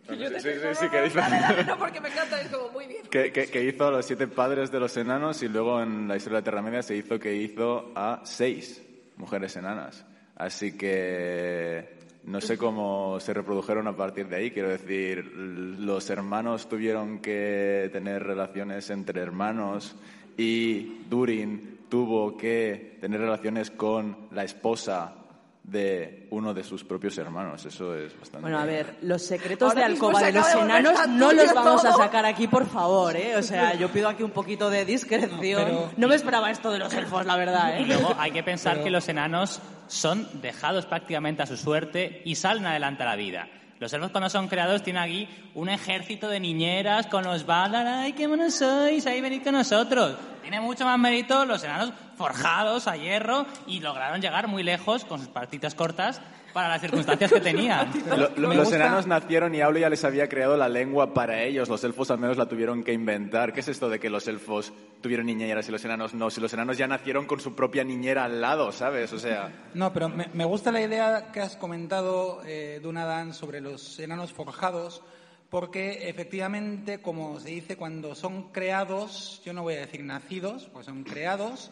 [0.10, 1.20] Sí, sí, sí, sí, que hizo...
[1.68, 3.04] No, porque me encanta, es como muy bien.
[3.10, 6.18] que, que- que hizo a los siete padres de los enanos y luego en la
[6.18, 8.82] historia de la Tierra Media se hizo que hizo a seis
[9.16, 10.06] mujeres enanas.
[10.36, 14.52] Así que no sé cómo se reprodujeron a partir de ahí.
[14.52, 19.96] Quiero decir, los hermanos tuvieron que tener relaciones entre hermanos
[20.38, 25.16] y Durin tuvo que tener relaciones con la esposa
[25.64, 27.66] de uno de sus propios hermanos.
[27.66, 28.42] Eso es bastante...
[28.42, 31.86] Bueno, a ver, los secretos Ahora de alcoba se de los enanos no los vamos
[31.86, 31.98] a todo.
[32.00, 33.36] sacar aquí, por favor, ¿eh?
[33.36, 35.40] O sea, yo pido aquí un poquito de discreción.
[35.66, 37.86] Pero- No me esperaba esto de los elfos, la verdad, Y ¿eh?
[37.88, 42.66] luego hay que pensar que los enanos son dejados prácticamente a su suerte y salen
[42.66, 43.50] adelante a la vida.
[43.78, 47.86] Los elfos cuando son creados tienen aquí un ejército de niñeras con los Valar.
[47.86, 49.06] ¡Ay, qué monos sois!
[49.06, 50.16] Ahí venid con nosotros.
[50.42, 55.20] Tiene mucho más mérito los enanos forjados a hierro y lograron llegar muy lejos con
[55.20, 56.22] sus partitas cortas
[56.54, 57.92] para las circunstancias que tenían.
[58.18, 61.70] Lo- los gusta- enanos nacieron y Aulo ya les había creado la lengua para ellos.
[61.70, 63.54] Los elfos al menos la tuvieron que inventar.
[63.54, 66.30] ¿Qué es esto de que los elfos tuvieron niñeras y los enanos no?
[66.30, 69.12] Si los enanos ya nacieron con su propia niñera al lado, ¿sabes?
[69.14, 73.62] O sea, No, pero me, me gusta la idea que has comentado, eh, Dunadan, sobre
[73.62, 75.02] los enanos forjados,
[75.50, 80.86] porque efectivamente, como se dice, cuando son creados, yo no voy a decir nacidos, pues
[80.86, 81.72] son creados,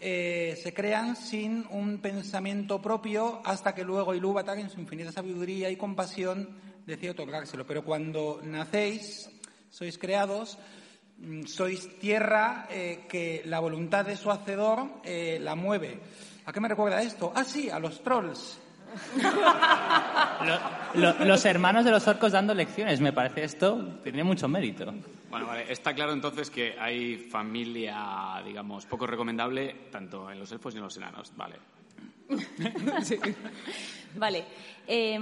[0.00, 5.70] eh, se crean sin un pensamiento propio hasta que luego Ilúvatar, en su infinita sabiduría
[5.70, 7.66] y compasión, decide otorgárselo.
[7.66, 9.30] Pero cuando nacéis,
[9.70, 10.58] sois creados,
[11.18, 16.00] mm, sois tierra eh, que la voluntad de su hacedor eh, la mueve.
[16.46, 17.32] ¿A qué me recuerda esto?
[17.34, 18.60] Ah, sí, a los trolls.
[20.44, 24.92] Lo- lo- los hermanos de los orcos dando lecciones, me parece esto, tiene mucho mérito.
[25.30, 30.74] Bueno, vale, está claro entonces que hay familia, digamos, poco recomendable tanto en los elfos
[30.74, 31.32] y en los enanos.
[31.36, 31.56] Vale.
[34.16, 34.44] Vale.
[34.86, 35.18] eh,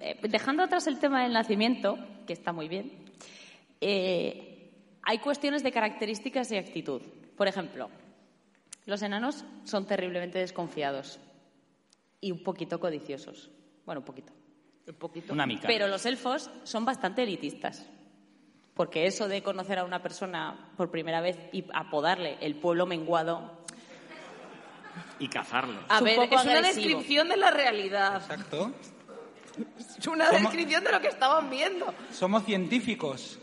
[0.00, 2.92] eh, dejando atrás el tema del nacimiento, que está muy bien,
[3.80, 4.70] eh,
[5.02, 7.02] hay cuestiones de características y actitud.
[7.36, 7.90] Por ejemplo,
[8.86, 11.18] los enanos son terriblemente desconfiados
[12.20, 13.50] y un poquito codiciosos.
[13.84, 14.32] Bueno, un poquito.
[14.86, 15.32] Un poquito.
[15.32, 15.66] Una mica.
[15.66, 17.86] Pero los elfos son bastante elitistas.
[18.74, 23.64] Porque eso de conocer a una persona por primera vez y apodarle el pueblo menguado.
[25.18, 25.82] Y cazarlos.
[25.88, 28.22] A ver, es una descripción de la realidad.
[28.22, 28.72] Exacto.
[29.98, 30.40] Es una ¿Cómo?
[30.40, 31.92] descripción de lo que estaban viendo.
[32.12, 33.38] Somos científicos.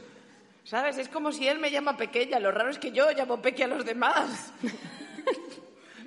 [0.63, 0.97] ¿Sabes?
[0.97, 2.39] Es como si él me llama pequeña.
[2.39, 4.53] Lo raro es que yo llamo peque a los demás.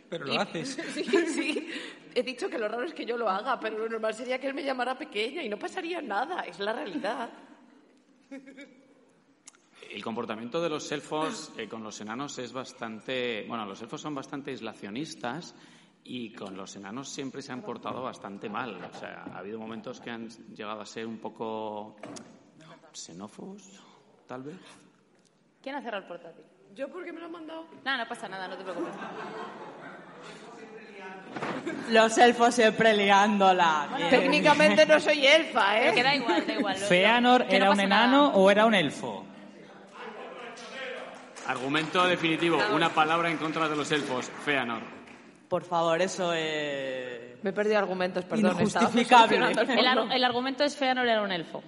[0.08, 0.76] Pero lo Y- haces.
[0.94, 1.70] Sí, sí.
[2.14, 4.48] He dicho que lo raro es que yo lo haga, pero lo normal sería que
[4.48, 6.40] él me llamara pequeña y no pasaría nada.
[6.42, 7.30] Es la realidad.
[9.90, 13.44] El comportamiento de los elfos eh, con los enanos es bastante...
[13.46, 15.54] Bueno, los elfos son bastante aislacionistas
[16.04, 18.82] y con los enanos siempre se han portado bastante mal.
[18.84, 21.96] O sea, ha habido momentos que han llegado a ser un poco
[22.92, 23.62] xenófobos,
[24.26, 24.56] tal vez.
[25.62, 26.44] ¿Quién ha cerrado el portátil?
[26.74, 27.66] ¿Yo por qué me lo han mandado?
[27.84, 28.94] No, no pasa nada, no te preocupes.
[31.90, 33.88] Los elfos siempre liándola.
[34.10, 36.04] Técnicamente no soy elfa, Pero que ¿eh?
[36.04, 36.76] da igual, da igual.
[36.76, 38.36] ¿Feanor no era un enano nada.
[38.36, 39.24] o era un elfo?
[41.46, 44.82] Argumento definitivo, una palabra en contra de los elfos, Feanor.
[45.48, 47.42] Por favor, eso es...
[47.42, 48.52] Me he perdido argumentos, perdón.
[48.60, 49.36] Injustificable.
[49.78, 51.62] el ar- el argumento es Feanor era un elfo.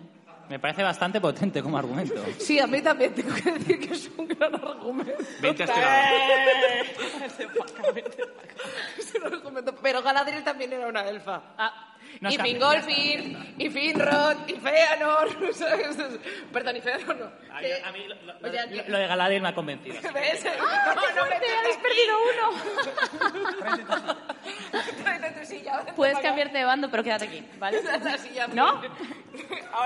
[0.50, 2.12] Me parece bastante potente como argumento.
[2.38, 5.22] Sí, a mí también tengo que decir que es un gran argumento.
[5.40, 6.16] Vente a este lado.
[8.98, 9.74] Es un argumento.
[9.80, 11.40] Pero Galadriel también era una elfa.
[11.56, 11.89] Ah,
[12.20, 12.38] Nos y.
[12.38, 15.28] Fingolfin, y Finrod, y Feanor.
[16.52, 17.54] Perdón, y Feanor no.
[17.54, 19.94] A, Que- a mí lo, lo- Oye, lo- lo de Galadriel me ha convencido.
[20.14, 20.46] ¿Ves?
[20.60, 23.90] ¡Ah, no, no, vete habéis perdido uno!
[25.02, 27.78] Tráete tu silla, Puedes cambiarte de bando, pero quédate aquí, ¿vale?
[28.54, 28.80] ¿No?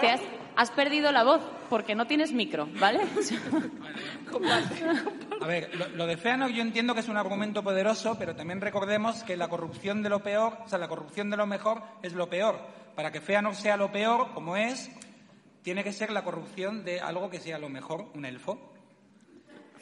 [0.01, 0.21] Te has,
[0.57, 3.01] has perdido la voz porque no tienes micro, ¿vale?
[5.41, 8.61] A ver, lo, lo de Feanor yo entiendo que es un argumento poderoso, pero también
[8.61, 12.13] recordemos que la corrupción de lo peor, o sea, la corrupción de lo mejor es
[12.13, 12.59] lo peor.
[12.95, 14.91] Para que Feanor sea lo peor, como es,
[15.63, 18.71] tiene que ser la corrupción de algo que sea lo mejor, un elfo.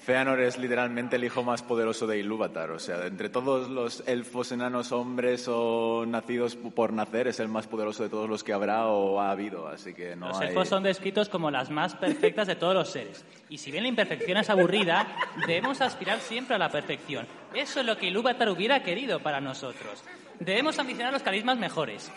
[0.05, 2.73] Feanor es literalmente el hijo más poderoso de Ilúvatar.
[2.73, 7.47] O sea, de entre todos los elfos, enanos, hombres o nacidos por nacer, es el
[7.47, 9.69] más poderoso de todos los que habrá o ha habido.
[9.69, 10.49] Así que no Los hay...
[10.49, 13.25] elfos son descritos como las más perfectas de todos los seres.
[13.49, 15.07] Y si bien la imperfección es aburrida,
[15.47, 17.25] debemos aspirar siempre a la perfección.
[17.55, 20.03] Eso es lo que Ilúvatar hubiera querido para nosotros.
[20.45, 22.11] Debemos ambicionar los carismas mejores.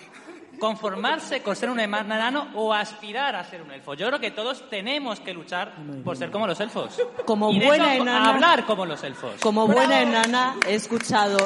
[0.60, 3.94] Conformarse con ser un enano o aspirar a ser un elfo.
[3.94, 6.98] Yo creo que todos tenemos que luchar por ser como los elfos.
[7.26, 8.30] Como y de buena eso, enana.
[8.30, 9.34] Hablar como los elfos.
[9.42, 9.80] Como Bravo.
[9.82, 11.38] buena enana he escuchado.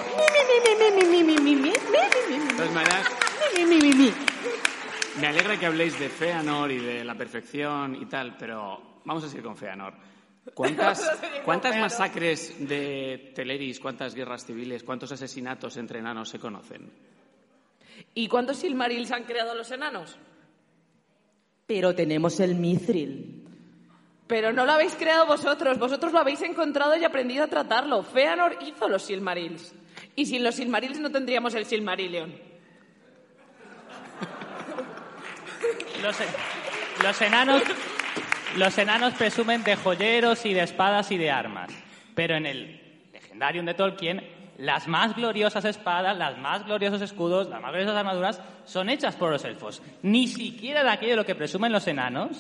[5.20, 9.28] Me alegra que habléis de Feanor y de la perfección y tal, pero vamos a
[9.28, 9.94] seguir con Feanor.
[10.54, 16.92] ¿Cuántas, cuántas masacres de Teleris, cuántas guerras civiles, cuántos asesinatos entre enanos se conocen?
[18.14, 20.18] ¿Y cuántos Silmarils han creado los enanos?
[21.66, 23.46] Pero tenemos el mithril.
[24.28, 28.04] Pero no lo habéis creado vosotros, vosotros lo habéis encontrado y aprendido a tratarlo.
[28.04, 29.74] Feanor hizo los Silmarils.
[30.16, 32.34] Y sin los Silmarils no tendríamos el Silmarillion.
[36.02, 36.18] Los,
[37.04, 37.64] los enanos,
[38.58, 41.70] los enanos presumen de joyeros y de espadas y de armas.
[42.16, 42.82] Pero en el
[43.14, 44.28] Legendarium de Tolkien,
[44.58, 49.32] las más gloriosas espadas, las más gloriosos escudos, las más gloriosas armaduras son hechas por
[49.32, 49.82] los elfos.
[50.02, 52.32] Ni siquiera de aquello de lo que presumen los enanos.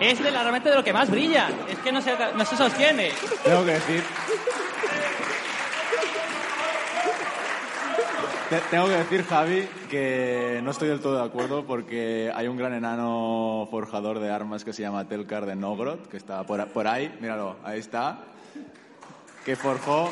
[0.00, 1.48] Es de la, realmente de lo que más brilla.
[1.70, 3.10] Es que no se, no se sostiene.
[3.44, 4.02] Tengo que decir.
[8.70, 12.74] Tengo que decir, Javi, que no estoy del todo de acuerdo porque hay un gran
[12.74, 17.16] enano forjador de armas que se llama Telkar de Nogrod, que está por, por ahí,
[17.18, 18.24] míralo, ahí está,
[19.46, 20.10] que forjó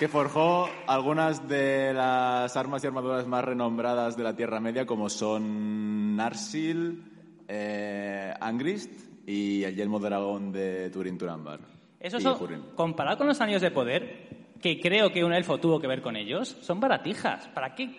[0.00, 5.08] que forjó algunas de las armas y armaduras más renombradas de la Tierra Media, como
[5.08, 7.12] son Narsil,
[7.46, 8.90] eh, Angrist
[9.24, 11.60] y el yelmo dragón de Turin Turambar.
[12.00, 14.23] Esos Y son, comparado con los anillos de poder,
[14.64, 17.48] que creo que un elfo tuvo que ver con ellos, son baratijas.
[17.48, 17.98] ¿Para qué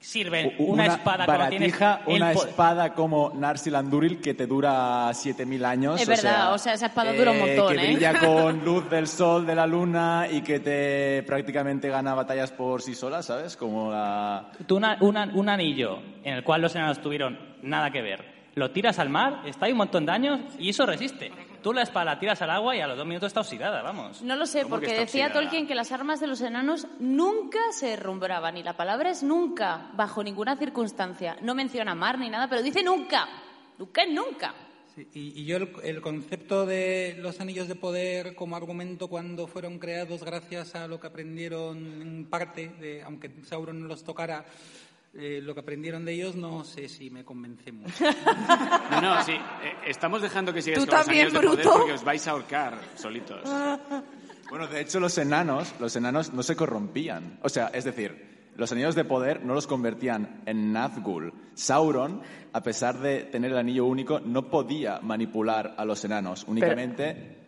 [0.00, 2.48] sirve una, espada cuando tienes una poder?
[2.48, 6.00] espada como Narsil Anduril que te dura 7.000 años.
[6.00, 7.86] Es verdad, o sea, esa espada dura un montón, Que ¿eh?
[7.94, 12.80] brilla con luz del sol, de la luna y que te prácticamente gana batallas por
[12.80, 13.54] sí sola, ¿sabes?
[13.58, 14.48] Como la...
[14.66, 18.24] Tú una- una- un anillo en el cual los enanos tuvieron nada que ver,
[18.54, 21.30] lo tiras al mar, está ahí un montón de años y eso resiste.
[21.62, 24.20] Tú la espada la tiras al agua y a los dos minutos está oxidada, vamos.
[24.22, 25.32] No lo sé, ¿Cómo que porque decía oxidada?
[25.34, 28.56] Tolkien que las armas de los enanos nunca se derrumbraban.
[28.56, 31.36] Y la palabra es nunca, bajo ninguna circunstancia.
[31.40, 33.28] No menciona mar ni nada, pero dice nunca.
[33.78, 34.54] Nunca es nunca.
[34.94, 39.46] Sí, y, y yo el, el concepto de los anillos de poder como argumento cuando
[39.46, 44.44] fueron creados gracias a lo que aprendieron en parte, de, aunque Sauron no los tocara,
[45.14, 48.04] eh, lo que aprendieron de ellos no sé si me convence mucho.
[48.90, 49.32] No, no, sí.
[49.32, 49.38] eh,
[49.86, 51.78] estamos dejando que sigáis ¿Tú con los también, anillos de poder bruto?
[51.78, 53.40] porque os vais a ahorcar solitos.
[54.50, 57.38] Bueno, de hecho los enanos, los enanos no se corrompían.
[57.42, 61.32] O sea, es decir, los anillos de poder no los convertían en Nazgûl.
[61.54, 62.20] Sauron,
[62.52, 66.44] a pesar de tener el anillo único, no podía manipular a los enanos.
[66.46, 67.41] Únicamente...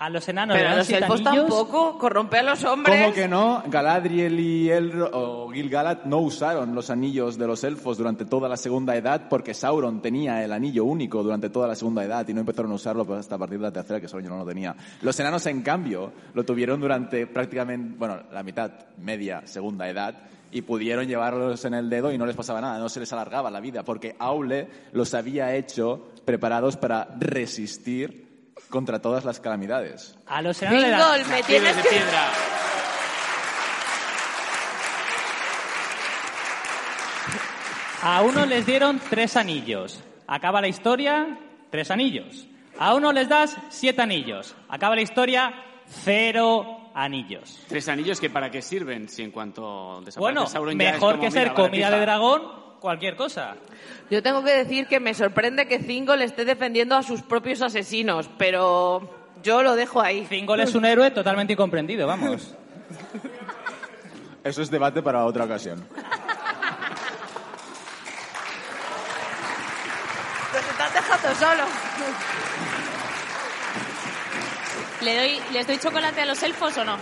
[0.00, 3.02] A los enanos Pero los elfos tampoco, corrompe a los hombres.
[3.02, 3.62] ¿Cómo que no?
[3.66, 8.56] Galadriel y Elro o Gil-galad no usaron los anillos de los elfos durante toda la
[8.56, 12.40] Segunda Edad porque Sauron tenía el anillo único durante toda la Segunda Edad y no
[12.40, 14.74] empezaron a usarlo pues, hasta a partir de la tercera que Sauron no lo tenía.
[15.02, 20.14] Los enanos, en cambio, lo tuvieron durante prácticamente, bueno, la mitad, media, Segunda Edad
[20.50, 23.50] y pudieron llevarlos en el dedo y no les pasaba nada, no se les alargaba
[23.50, 28.29] la vida porque Aule los había hecho preparados para resistir
[28.68, 30.16] contra todas las calamidades.
[30.26, 31.30] A los enanos le dan...
[31.30, 31.88] Me tienes de que...
[31.88, 32.28] piedra.
[38.02, 40.02] A uno les dieron tres anillos.
[40.26, 41.38] Acaba la historia,
[41.70, 42.46] tres anillos.
[42.78, 44.54] A uno les das siete anillos.
[44.68, 45.52] Acaba la historia,
[45.86, 47.62] cero anillos.
[47.68, 51.16] Tres anillos que para qué sirven si en cuanto desaparece Bueno, Sauron ya es mejor
[51.16, 51.96] como, que ser mira, comida baratija.
[51.96, 52.42] de dragón,
[52.80, 53.54] cualquier cosa.
[54.10, 57.62] Yo tengo que decir que me sorprende que Zingo le esté defendiendo a sus propios
[57.62, 59.08] asesinos, pero
[59.42, 60.24] yo lo dejo ahí.
[60.26, 62.54] Fingol es un héroe totalmente incomprendido, vamos.
[64.42, 65.84] Eso es debate para otra ocasión.
[70.52, 71.64] Nos estás dejando solo.
[75.02, 76.96] ¿Le doy, ¿Les doy chocolate a los elfos o no?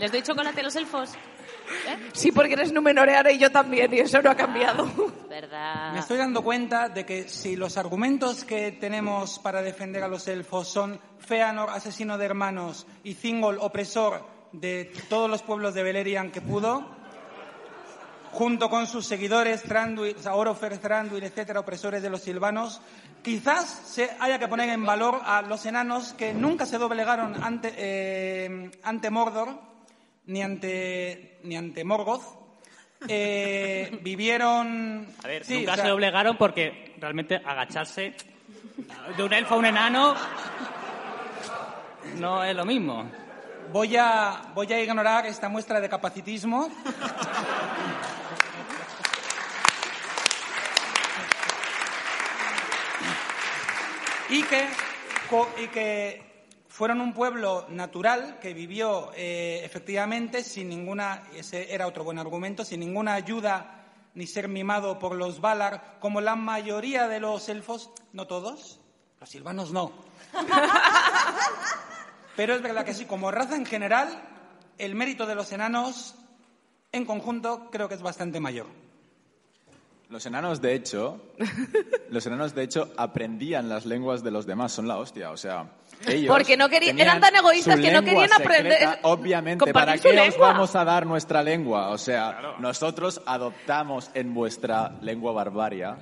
[0.00, 1.10] ¿Les doy chocolate a los elfos?
[2.12, 4.88] Sí, porque eres numenoreana y yo también, y eso no ha cambiado.
[5.28, 5.92] ¿Verdad?
[5.92, 10.26] Me estoy dando cuenta de que si los argumentos que tenemos para defender a los
[10.28, 16.32] elfos son Feanor, asesino de hermanos, y Thingol, opresor de todos los pueblos de Beleriand
[16.32, 16.96] que pudo,
[18.32, 22.80] junto con sus seguidores, Thranduil, o sea, Orofer, Thranduil, etcétera, opresores de los silvanos,
[23.22, 27.74] quizás se haya que poner en valor a los enanos que nunca se doblegaron ante,
[27.76, 29.58] eh, ante Mordor,
[30.26, 32.24] ni ante, ni ante Morgoth.
[33.08, 35.08] Eh, vivieron...
[35.22, 38.14] A ver, Sí, nunca o sea, se doblegaron porque realmente agacharse
[39.16, 40.14] de un elfo a un enano
[42.18, 43.08] no es lo mismo.
[43.72, 46.68] Voy a, voy a ignorar esta muestra de capacitismo.
[54.30, 54.68] y, que,
[55.62, 56.25] y que
[56.76, 62.66] fueron un pueblo natural que vivió eh, efectivamente sin ninguna, ese era otro buen argumento,
[62.66, 67.90] sin ninguna ayuda ni ser mimado por los Valar, como la mayoría de los elfos,
[68.12, 68.78] no todos,
[69.18, 69.90] los silvanos no.
[72.36, 74.10] Pero es verdad que sí, como raza en general,
[74.76, 76.14] el mérito de los enanos
[76.92, 78.66] en conjunto creo que es bastante mayor.
[80.08, 81.20] Los enanos, de hecho,
[82.10, 85.66] los enanos, de hecho, aprendían las lenguas de los demás, son la hostia, o sea,
[86.06, 90.20] ellos Porque no querían- eran tan egoístas que no querían aprender- secreta, Obviamente, ¿para qué
[90.20, 91.88] os vamos a dar nuestra lengua?
[91.88, 95.96] O sea, nosotros adoptamos en vuestra lengua barbaria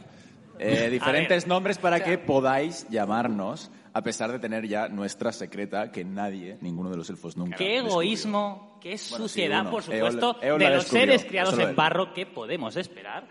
[0.59, 6.05] eh, diferentes nombres para que podáis llamarnos a pesar de tener ya nuestra secreta que
[6.05, 7.57] nadie, ninguno de los elfos nunca.
[7.57, 7.91] Qué descubrió.
[7.93, 12.13] egoísmo, qué Bueno, sí, suciedad, por supuesto, Eol de los seres criados en barro.
[12.13, 13.27] ¿Qué podemos esperar?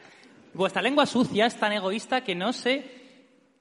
[0.54, 3.04] Vuestra lengua sucia es tan egoísta que no se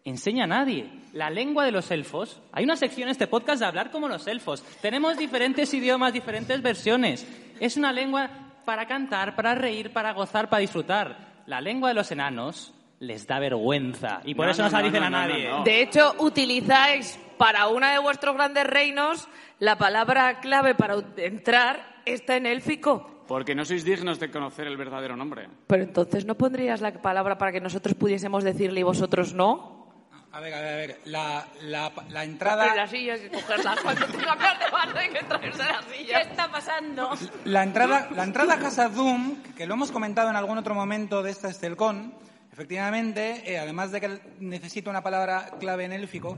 [0.05, 0.91] enseña a nadie.
[1.13, 2.41] La lengua de los elfos.
[2.53, 4.63] Hay una sección en este podcast de hablar como los elfos.
[4.81, 7.27] Tenemos diferentes idiomas, diferentes versiones.
[7.61, 8.31] Es una lengua
[8.65, 11.43] para cantar, para reír, para gozar, para disfrutar.
[11.47, 14.77] La lengua de los enanos les da vergüenza y por No, eso no, no, se
[14.77, 15.49] la dicen no, a nadie.
[15.49, 15.65] no, no.
[15.65, 19.29] De hecho, utilizáis para uno de vuestros grandes reinos
[19.59, 23.22] la palabra clave para entrar está en élfico.
[23.33, 25.49] Porque no sois dignos de conocer el verdadero nombre.
[25.67, 29.89] Pero entonces no pondrías la palabra para que nosotros pudiésemos decirle y vosotros no.
[30.33, 31.01] A ver, a ver, a ver.
[31.07, 33.75] La, la, la entrada, la silla hay que cogerla.
[33.83, 36.21] Cuando te cambias de bando hay que traerse la silla.
[36.21, 37.11] ¿Qué está pasando?
[37.47, 41.23] la entrada, la entrada a Casa Doom, que lo hemos comentado en algún otro momento
[41.23, 42.15] de esta Estelcon,
[42.53, 46.37] efectivamente, eh, además de que necesita una palabra clave en élfico,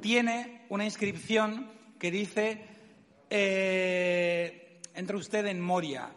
[0.00, 2.64] tiene una inscripción que dice
[3.28, 6.12] eh, entra usted en Moria.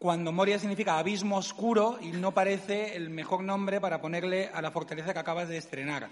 [0.00, 4.70] Cuando Moria significa abismo oscuro y no parece el mejor nombre para ponerle a la
[4.70, 6.08] fortaleza que acabas de estrenar.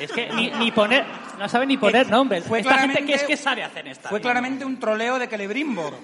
[0.00, 1.06] Es que ni, ni poner,
[1.38, 2.42] no sabe ni poner nombres.
[2.44, 4.08] Fue Esta gente, claramente- ¿qué es que sabe hacer esta?
[4.08, 4.24] Fue vida?
[4.30, 5.94] claramente un troleo de Celebrimbor.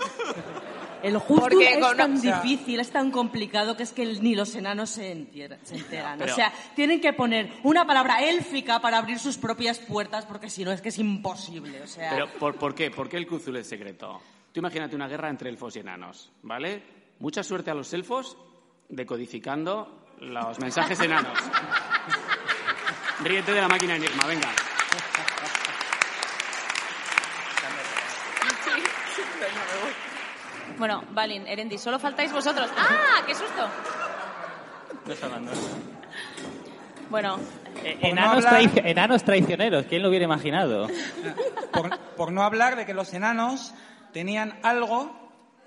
[1.02, 4.06] El justo Porque es con- tan o sea- difícil, es tan complicado que es que
[4.06, 6.20] ni los enanos se, entier- se enteran.
[6.20, 10.48] Pero- O sea, tienen que poner una palabra élfica para abrir sus propias puertas porque
[10.48, 11.82] si no es que es imposible.
[11.82, 12.92] O sea, Pero ¿por, por qué?
[12.92, 14.22] ¿Por qué el Cthulhu es secreto?
[14.52, 16.93] Tú imagínate una guerra entre elfos y enanos, ¿vale?
[17.18, 18.36] Mucha suerte a los elfos
[18.88, 21.38] decodificando los mensajes enanos.
[23.22, 24.48] Ríete de la máquina Enigma, venga.
[30.78, 32.68] Bueno, Balin, Erendi, solo faltáis vosotros.
[32.76, 33.22] ¡Ah!
[33.26, 33.68] ¡Qué susto!
[35.06, 35.52] No está dando.
[37.10, 37.38] Bueno,
[37.84, 40.88] Eh, no enanos, hablar- traici- enanos traicioneros, ¿quién lo hubiera imaginado?
[41.72, 43.72] por, por no hablar de que los enanos
[44.12, 45.23] tenían algo,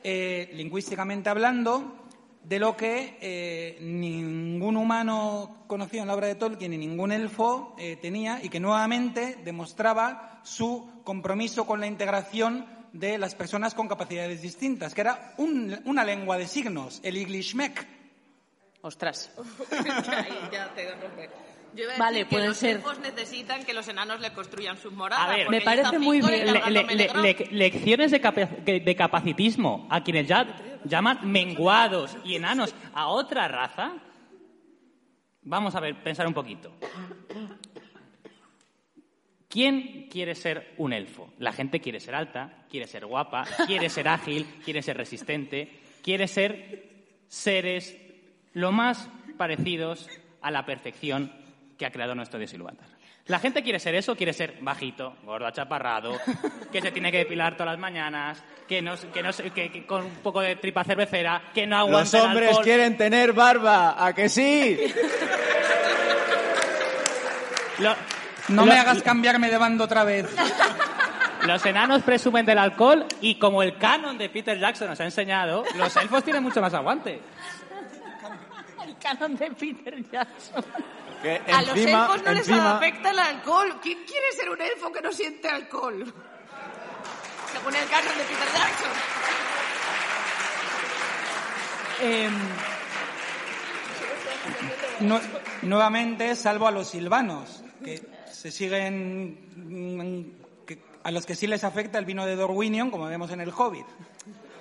[0.09, 2.05] eh, lingüísticamente hablando,
[2.43, 7.75] de lo que eh, ningún humano conocido en la obra de Tolkien y ningún elfo
[7.77, 13.89] eh, tenía y que nuevamente demostraba su compromiso con la integración de las personas con
[13.89, 17.85] capacidades distintas, que era un- una lengua de signos, el Iglishmek.
[18.81, 19.29] ostras.
[19.71, 21.29] Ahí ya te rompe.
[21.77, 22.75] Yo iba a Vale, decir que pueden los ser.
[22.77, 25.25] elfos necesitan que los enanos le construyan sus moradas.
[25.29, 26.31] A ver, me parece muy bien.
[26.31, 27.51] Le- encargándome le- de le- Graf.
[27.51, 33.47] le- lecciones de, capa- de capacitismo a quienes ya llaman menguados y enanos a otra
[33.47, 33.93] raza.
[35.43, 36.73] Vamos a ver, pensar un poquito.
[39.47, 41.31] ¿Quién quiere ser un elfo?
[41.39, 45.71] La gente quiere ser alta, quiere ser guapa, quiere ser ágil, quiere ser resistente,
[46.03, 47.95] quiere ser seres
[48.53, 50.09] lo más parecidos
[50.41, 51.31] a la perfección
[51.77, 52.87] que ha creado nuestro dios Ilúvatar.
[53.27, 56.17] La gente quiere ser eso, quiere ser bajito, gordo, achaparrado,
[56.71, 60.05] que se tiene que depilar todas las mañanas, que no, que no que, que con
[60.05, 62.63] un poco de tripa cervecera, que no aguanta Los el hombres alcohol.
[62.63, 64.77] quieren tener barba, ¿a que sí?
[67.79, 67.95] Lo-
[68.49, 70.25] No lo- me hagas cambiarme de bando otra vez.
[71.45, 75.63] Los enanos presumen del alcohol y como el canon de Peter Jackson nos ha enseñado,
[75.75, 77.21] los elfos tienen mucho más aguante.
[78.85, 80.65] El canon de Peter Jackson.
[81.21, 83.79] Que A los elfos no les afecta el alcohol.
[83.81, 86.13] ¿Quién quiere ser un elfo que no siente alcohol?
[87.53, 88.91] Según el canon de Peter Jackson.
[92.01, 92.33] em,
[94.99, 95.19] Nu-
[95.63, 98.01] nuevamente, salvo a los silvanos, que
[98.31, 99.37] se siguen.
[99.55, 103.41] mm, que- a los que sí les afecta el vino de Dorwinion, como vemos en
[103.41, 103.85] el Hobbit.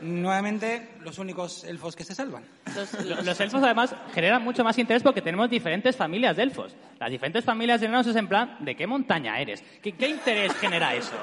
[0.01, 2.44] Nuevamente, los únicos elfos que se salvan.
[3.05, 6.74] Lo- Los elfos además generan mucho más interés porque tenemos diferentes familias de elfos.
[6.99, 9.62] Las diferentes familias de enanos es en plan, ¿de qué montaña eres?
[9.82, 11.16] ¿Qué, qué interés genera eso?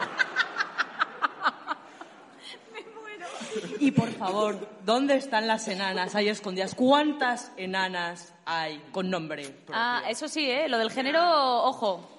[3.80, 6.76] y por favor, ¿dónde están las enanas ahí escondidas?
[6.76, 9.44] ¿Cuántas enanas hay con nombre?
[9.50, 9.76] propio?
[9.76, 10.68] Ah, eso sí, ¿eh?
[10.70, 12.10] Lo del género, ojo.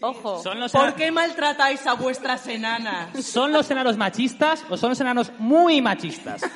[0.00, 0.42] Ojo.
[0.42, 3.24] ¿Son los, ¿Por qué maltratáis a vuestras enanas?
[3.24, 6.42] ¿Son los enanos machistas o son los enanos muy machistas?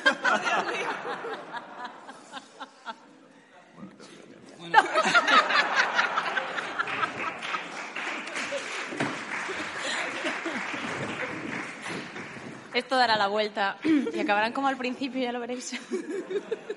[12.81, 13.77] Esto dará la vuelta
[14.13, 15.79] y acabarán como al principio, ya lo veréis.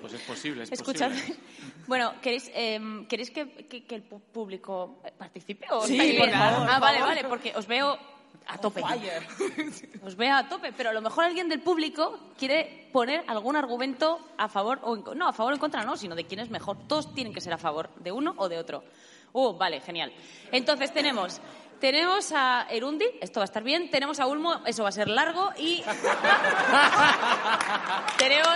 [0.00, 1.10] Pues es posible, es Escuchad.
[1.10, 1.36] posible.
[1.86, 5.66] Bueno, ¿queréis, em, ¿queréis que, que- que el público participe?
[5.70, 6.30] ¿O Sí, por bien?
[6.30, 7.14] favor, Ah, por vale, favor.
[7.14, 7.98] vale, porque os veo
[8.46, 8.82] a tope.
[10.04, 14.18] Os veo a tope, pero a lo mejor alguien del público quiere poner algún argumento
[14.36, 16.50] a favor o en, no, a favor o en contra no, sino de quién es
[16.50, 16.76] mejor.
[16.86, 18.84] Todos tienen que ser a favor de uno o de otro.
[19.32, 20.12] Uh, vale, genial.
[20.52, 21.40] Entonces tenemos
[21.80, 23.90] Tenemos a Erundil, esto va a estar bien.
[23.90, 25.50] Tenemos a Ulmo, eso va a ser largo.
[25.58, 25.82] Y.
[28.18, 28.48] tenemos.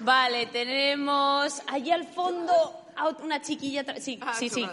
[0.00, 2.52] vale, tenemos allí al fondo
[2.96, 3.84] a una chiquilla.
[3.84, 4.66] tra- Sí, sí, sí.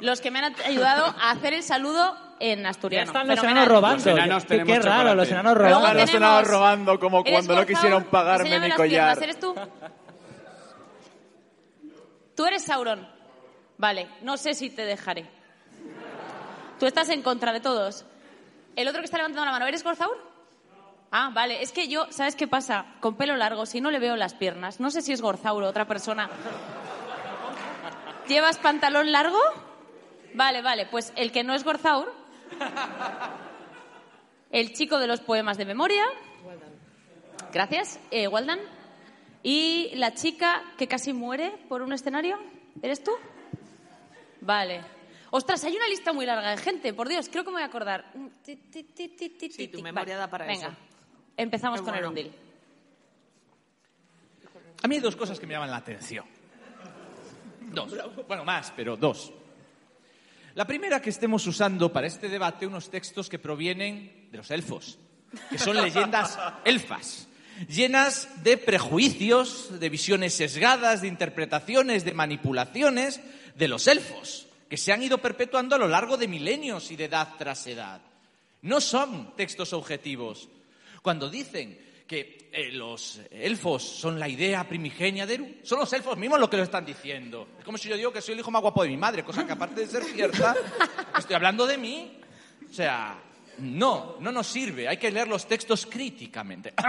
[0.00, 3.06] Los que me han ayudado a hacer el saludo en Ya asturiano.
[3.06, 3.62] están los Fenomenal.
[3.64, 4.04] enanos robando.
[4.10, 6.00] Los enanos Qué- qué raro, los enanos Luego robando.
[6.00, 9.16] Los enanos robando como ¿Eres cuando no quisieron pagarme mi collar.
[9.16, 9.54] piernas, ¿Eres tú?
[12.34, 13.17] Tú eres Sauron.
[13.78, 15.24] Vale, no sé si te dejaré.
[16.78, 18.04] Tú estás en contra de todos.
[18.76, 20.18] El otro que está levantando la mano, ¿eres Gorzaur?
[21.10, 21.62] Ah, vale.
[21.62, 22.86] Es que yo, ¿sabes qué pasa?
[23.00, 25.68] Con pelo largo, si no le veo las piernas, no sé si es Gorzaur o
[25.68, 26.28] otra persona.
[28.26, 29.40] ¿Llevas pantalón largo?
[30.34, 30.86] Vale, vale.
[30.86, 32.12] Pues el que no es Gorzaur,
[34.50, 36.04] el chico de los poemas de memoria.
[37.52, 38.60] Gracias, eh, Waldan.
[39.42, 42.38] Y la chica que casi muere por un escenario,
[42.82, 43.12] ¿eres tú?
[44.40, 44.80] Vale.
[45.30, 47.66] Ostras, hay una lista muy larga de gente, por Dios, creo que me voy a
[47.66, 48.12] acordar.
[48.42, 50.68] Sí, tu memoria da para venga.
[50.68, 50.76] eso.
[51.36, 52.08] Empezamos con el bueno.
[52.08, 52.32] Undil.
[54.82, 56.24] A mí hay dos cosas que me llaman la atención.
[57.60, 57.94] Dos.
[58.26, 59.32] Bueno, más, pero dos.
[60.54, 64.98] La primera, que estemos usando para este debate unos textos que provienen de los elfos,
[65.50, 67.28] que son leyendas elfas,
[67.68, 73.20] llenas de prejuicios, de visiones sesgadas, de interpretaciones, de manipulaciones
[73.58, 77.06] de los elfos, que se han ido perpetuando a lo largo de milenios y de
[77.06, 78.00] edad tras edad.
[78.62, 80.48] No son textos objetivos.
[81.02, 86.16] Cuando dicen que eh, los elfos son la idea primigenia de Eru, son los elfos
[86.16, 87.48] mismos los que lo están diciendo.
[87.58, 89.44] Es como si yo digo que soy el hijo más guapo de mi madre, cosa
[89.44, 90.54] que aparte de ser cierta,
[91.18, 92.18] estoy hablando de mí.
[92.70, 93.20] O sea,
[93.58, 94.88] no, no nos sirve.
[94.88, 96.74] Hay que leer los textos críticamente.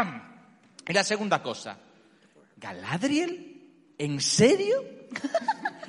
[0.88, 1.78] Y la segunda cosa,
[2.58, 3.62] ¿Galadriel?
[3.96, 4.99] ¿En serio?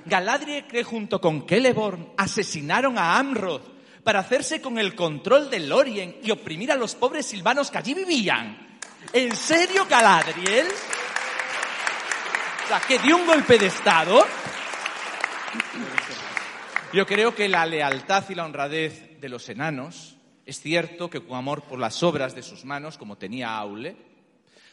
[0.06, 6.16] Galadriel que junto con Celeborn asesinaron a Amroth para hacerse con el control de Lorien
[6.22, 8.78] y oprimir a los pobres silvanos que allí vivían.
[9.12, 10.66] ¿En serio, Galadriel?
[12.64, 14.26] O sea, que dio un golpe de Estado.
[16.92, 20.16] Yo creo que la lealtad y la honradez de los enanos
[20.46, 23.96] es cierto que con amor por las obras de sus manos, como tenía Aule,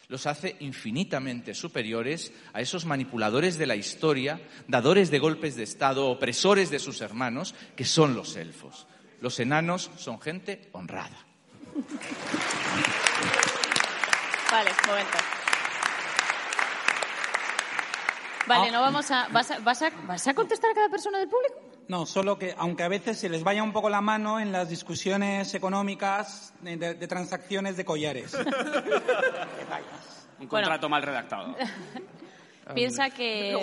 [0.07, 6.07] los hace infinitamente superiores a esos manipuladores de la historia, dadores de golpes de Estado,
[6.07, 8.87] opresores de sus hermanos, que son los elfos.
[9.19, 11.25] Los enanos son gente honrada.
[14.51, 15.36] Vale, momento.
[18.47, 19.59] Vale, no vamos a vas, a.
[19.59, 19.89] vas a.
[20.05, 21.55] ¿Vas a contestar a cada persona del público?
[21.87, 24.69] No, solo que aunque a veces se les vaya un poco la mano en las
[24.69, 28.33] discusiones económicas de, de- de transacciones de collares.
[30.39, 30.65] Un Bueno.
[30.67, 31.55] contrato mal redactado.
[32.75, 33.53] Piensa que,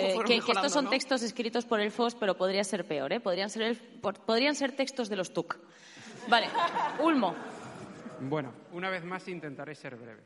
[0.49, 0.89] estos son ¿no?
[0.89, 3.19] textos escritos por elfos, pero podría ser peor, ¿eh?
[3.19, 5.57] Podrían ser, por- podrían ser textos de los TUC.
[6.27, 6.47] Vale,
[7.03, 7.35] Ulmo,
[8.21, 10.23] Bueno, una vez más intentaré ser breve.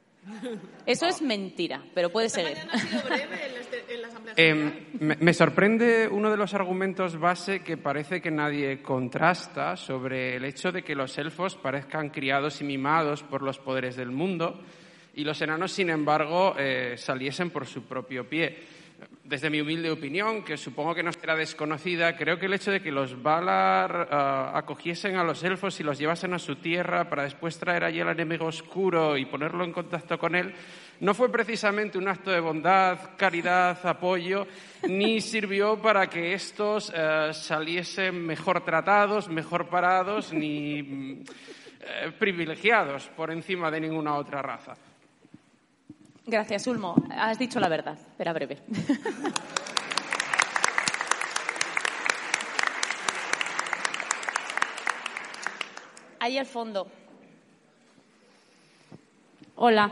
[0.86, 2.58] Eso es mentira, pero puede seguir.
[2.58, 6.54] Mañana ha sido breve en, este- en la Asamblea Em, me sorprende uno de los
[6.54, 12.10] argumentos base que parece que nadie contrasta sobre el hecho de que los elfos parezcan
[12.10, 14.62] criados y mimados por los poderes del mundo
[15.16, 18.58] y los enanos, sin embargo, eh, saliesen por su propio pie.
[19.24, 22.82] Desde mi humilde opinión, que supongo que no será desconocida, creo que el hecho de
[22.82, 27.24] que los Valar ah, acogiesen a los elfos y los llevasen a su tierra para
[27.24, 30.54] después traer allí al enemigo oscuro y ponerlo en contacto con él,
[31.02, 34.48] no fue precisamente un acto de bondad, caridad, apoyo,
[34.88, 41.24] ni sirvió para que estos eh, saliesen mejor tratados, mejor parados, ni mm,
[41.82, 44.76] eh, privilegiados por encima de ninguna otra raza.
[46.30, 46.94] Gracias, Ulmo.
[47.10, 48.60] Has dicho la verdad, era breve.
[56.20, 56.86] Ahí al fondo.
[59.56, 59.92] Hola.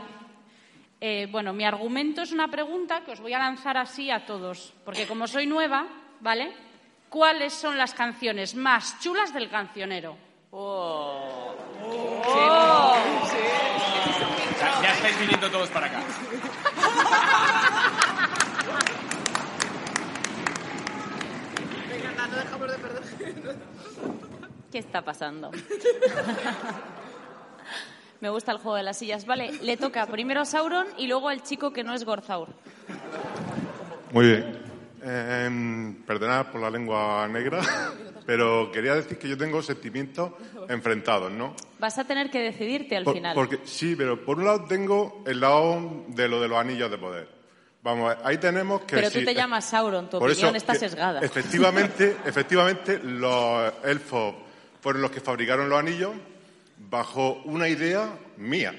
[1.00, 4.74] Eh, bueno, mi argumento es una pregunta que os voy a lanzar así a todos,
[4.84, 5.88] porque como soy nueva,
[6.20, 6.52] ¿vale?
[7.08, 10.16] ¿Cuáles son las canciones más chulas del cancionero?
[12.24, 12.94] Ya,
[13.32, 13.37] ya
[14.98, 16.00] estáis viniendo todos para acá.
[21.88, 23.02] Venga, no dejamos de perder.
[24.72, 25.50] ¿Qué está pasando?
[28.20, 29.24] Me gusta el juego de las sillas.
[29.26, 32.48] Vale, le toca primero a Sauron y luego al chico que no es Gorzaur.
[34.12, 34.67] Muy bien.
[35.02, 37.60] Eh, perdonad por la lengua negra,
[38.26, 40.32] pero quería decir que yo tengo sentimientos
[40.68, 41.54] enfrentados, ¿no?
[41.78, 43.34] Vas a tener que decidirte al Por- final.
[43.34, 46.98] Porque sí, pero por un lado tengo el lado de lo de los anillos de
[46.98, 47.28] poder.
[47.82, 48.96] Vamos, ahí tenemos que...
[48.96, 51.20] Pero tú te llamas Sauron, tu por opinión eso, está sesgada.
[51.20, 54.34] Efectivamente, efectivamente, los elfos
[54.80, 56.12] fueron los que fabricaron los anillos
[56.90, 58.74] bajo una idea mía.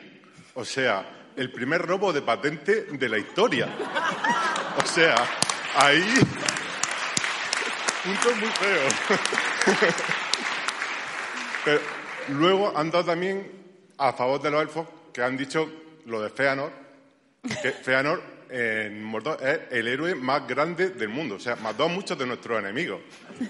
[0.54, 1.06] O sea,
[1.38, 3.70] el primer robo de patente de la historia.
[4.82, 5.16] O sea,
[5.76, 6.04] ahí...
[8.04, 8.90] Punto muy feo.
[11.66, 11.82] Pero
[12.30, 13.52] luego han dado también
[13.98, 15.70] a favor de los elfos que han dicho
[16.06, 16.72] lo de Feanor,
[17.62, 21.36] que Feanor en Mordor es el héroe más grande del mundo.
[21.36, 23.02] O sea, mató a muchos de nuestros enemigos.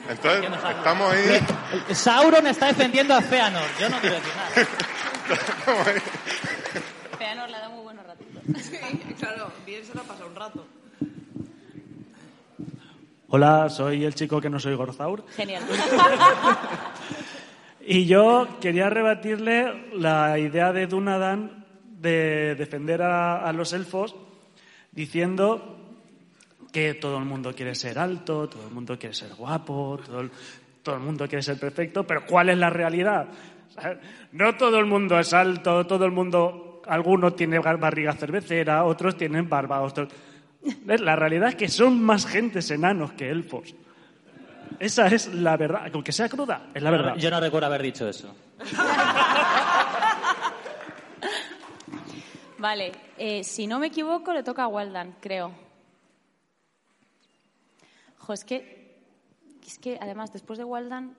[0.09, 1.47] Entonces, estamos ahí...
[1.93, 3.65] Sauron está defendiendo a Feanor.
[3.79, 4.67] Yo no quiero decir nada.
[5.57, 6.01] estamos ahí.
[7.17, 8.43] Feanor le da muy buenos ratitos.
[8.61, 8.77] Sí,
[9.19, 10.67] claro, bien se lo ha pasado un rato.
[13.29, 15.25] Hola, soy el chico que no soy Gorzaur.
[15.35, 15.63] Genial.
[17.91, 24.15] Y yo quería rebatirle la idea de Dunadan de defender a, a los elfos
[24.91, 25.75] diciendo
[26.71, 30.31] que todo el mundo quiere ser alto, todo el mundo quiere ser guapo, todo el,
[30.83, 33.27] todo el mundo quiere ser perfecto, pero ¿cuál es la realidad?
[33.69, 33.99] O sea,
[34.33, 39.49] no todo el mundo es alto, todo el mundo, algunos tienen barriga cervecera, otros tienen
[39.49, 40.09] barba, otros...
[40.85, 43.73] La realidad es que son más gentes enanos que elfos.
[44.79, 47.15] Esa es la verdad, aunque sea cruda, es la verdad.
[47.17, 48.35] Yo no recuerdo haber dicho eso.
[52.59, 55.53] Vale, eh, si no me equivoco, le toca a Waldan, creo.
[58.17, 59.01] Jo, es que,
[59.65, 61.15] es que además, después de Waldan,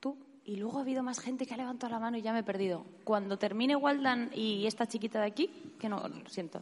[0.00, 2.40] tú, y luego ha habido más gente que ha levantado la mano y ya me
[2.40, 2.84] he perdido.
[3.04, 6.60] Cuando termine Waldan y esta chiquita de aquí, que no, lo siento.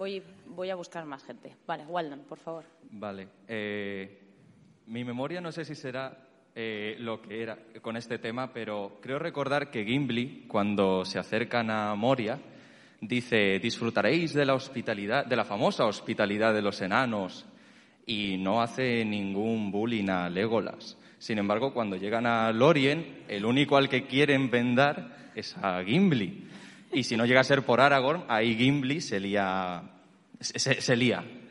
[0.00, 1.54] Voy, voy a buscar más gente.
[1.66, 2.64] Vale, Waldan, por favor.
[2.90, 3.28] Vale.
[3.46, 4.18] eh,
[4.86, 6.16] mi memoria no sé si será
[6.54, 11.70] eh, lo que era con este tema, pero creo recordar que Gimli, cuando se acercan
[11.70, 12.40] a Moria,
[13.02, 17.44] dice, disfrutaréis de la hospitalidad, de la famosa hospitalidad de los enanos,
[18.06, 20.96] y no hace ningún bullying a Legolas.
[21.18, 26.48] Sin embargo, cuando llegan a Lorien, el único al que quieren vendar es a Gimli.
[26.92, 29.82] Y si no llega a ser por Aragorn, ahí Gimli se lía.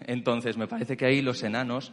[0.06, 1.92] Entonces, me parece que ahí los enanos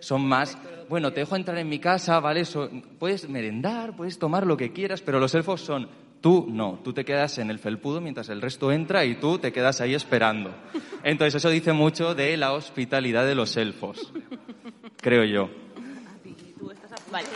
[0.00, 0.56] son más,
[0.88, 2.44] bueno, te dejo entrar en mi casa, ¿vale?
[2.44, 5.88] So- puedes merendar, puedes tomar lo que quieras, pero los elfos son,
[6.20, 9.52] tú no, tú te quedas en el felpudo mientras el resto entra y tú te
[9.52, 10.54] quedas ahí esperando.
[11.02, 14.12] Entonces, eso dice mucho de la hospitalidad de los elfos,
[14.96, 15.50] creo yo.
[17.10, 17.26] Vale.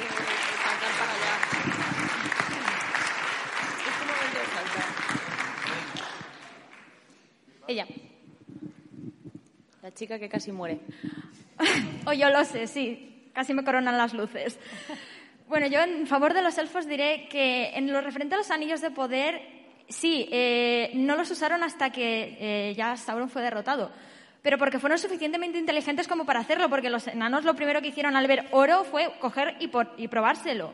[7.72, 7.86] Ella.
[9.82, 10.78] La chica que casi muere.
[12.06, 13.28] O yo lo sé, sí.
[13.32, 14.58] Casi me coronan las luces.
[15.48, 18.80] Bueno, yo en favor de los elfos diré que en lo referente a los anillos
[18.80, 19.40] de poder,
[19.88, 23.90] sí, eh, no los usaron hasta que eh, ya Sauron fue derrotado.
[24.42, 28.16] Pero porque fueron suficientemente inteligentes como para hacerlo, porque los enanos lo primero que hicieron
[28.16, 30.72] al ver oro fue coger y, por- y probárselo.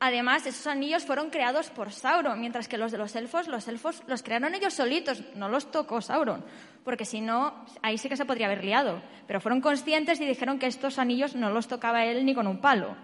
[0.00, 4.02] Además, esos anillos fueron creados por Sauron, mientras que los de los elfos, los elfos
[4.06, 6.44] los crearon ellos solitos, no los tocó Sauron,
[6.84, 9.02] porque si no, ahí sí que se podría haber liado.
[9.26, 12.60] Pero fueron conscientes y dijeron que estos anillos no los tocaba él ni con un
[12.60, 12.96] palo.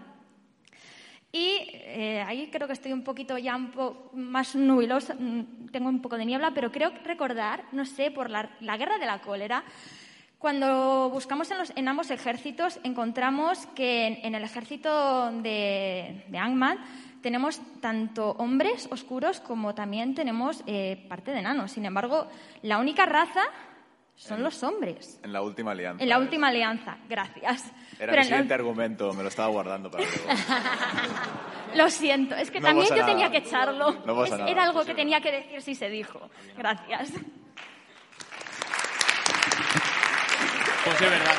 [1.33, 5.89] Y eh, ahí creo que estoy un poquito ya un po más nubilosa, mm, tengo
[5.89, 9.19] un poco de niebla, pero creo recordar, no sé, por la, la guerra de la
[9.19, 9.65] cólera,
[10.45, 16.37] cuando buscamos en, los- en ambos ejércitos, encontramos que en, en el ejército de, de
[16.37, 16.77] Angmar
[17.23, 21.71] tenemos tanto hombres oscuros como también tenemos eh, parte de enanos.
[21.71, 22.27] Sin embargo,
[22.61, 23.41] la única raza
[24.13, 25.19] son los hombres.
[25.23, 26.03] En la última alianza.
[26.03, 27.65] En la última alianza, gracias.
[27.99, 30.29] Era Pero mi en la- siguiente argumento, me lo estaba guardando para luego.
[31.73, 33.93] Lo siento, es que No también yo tenía que echarlo.
[34.05, 36.29] No Es- Era algo que tenía que decir si se dijo.
[36.55, 37.11] Gracias.
[40.85, 41.35] Pues es verdad.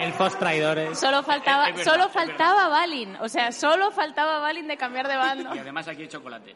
[0.00, 0.98] Elfos traidores.
[0.98, 3.16] Solo faltaba, Es- es verdad, solo faltaba Balin.
[3.16, 5.54] O sea, solo faltaba Balin de cambiar de bando.
[5.54, 6.54] Y además aquí hay chocolate.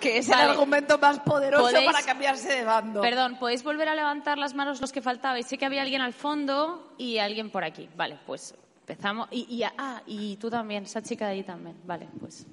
[0.00, 0.44] Que es Vale.
[0.44, 3.00] el argumento más poderoso ¿Podéis- para cambiarse de bando.
[3.00, 5.46] Perdón, ¿podéis volver a levantar las manos los que faltabais?
[5.46, 7.88] Sé que había alguien al fondo y alguien por aquí.
[7.96, 8.54] Vale, pues
[8.86, 9.28] empezamos.
[9.32, 11.76] Y, y- ah, y tú también, esa chica de ahí también.
[11.84, 12.46] Vale, pues.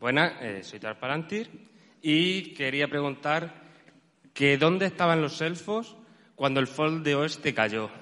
[0.00, 1.68] Buenas, eh, soy Tarparantir
[2.02, 3.54] y quería preguntar
[4.34, 5.96] que dónde estaban los elfos
[6.34, 7.88] cuando el Fold de Oeste cayó.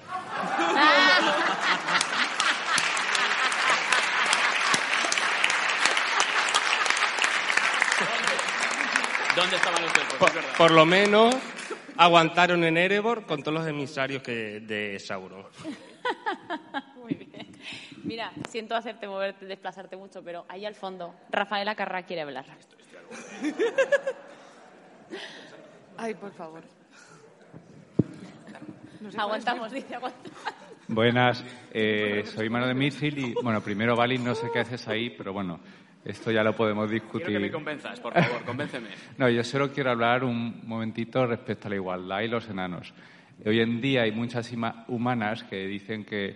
[9.35, 10.27] ¿Dónde estaban los elfos?
[10.29, 10.57] Es verdad.
[10.57, 11.35] Por lo menos
[11.97, 15.45] aguantaron en Erebor con todos los emisarios que, de Sauron.
[18.03, 22.45] Mira, siento hacerte moverte, desplazarte mucho, pero ahí al fondo, Rafaela Carrá quiere hablar.
[25.97, 26.63] Ay, por favor.
[29.17, 30.39] aguantamos, dice, aguantamos.
[30.87, 35.31] Buenas, eh, soy Manuel Michil y, bueno, primero, Vali, no sé qué haces ahí, pero
[35.31, 35.59] bueno,
[36.03, 37.27] esto ya lo podemos discutir.
[37.27, 38.89] Quiero que me convenzas, por favor, convénceme.
[39.17, 42.91] No, yo solo quiero hablar un momentito respecto a la igualdad y los enanos.
[43.45, 44.51] Hoy en día hay muchas
[44.87, 46.35] humanas que dicen que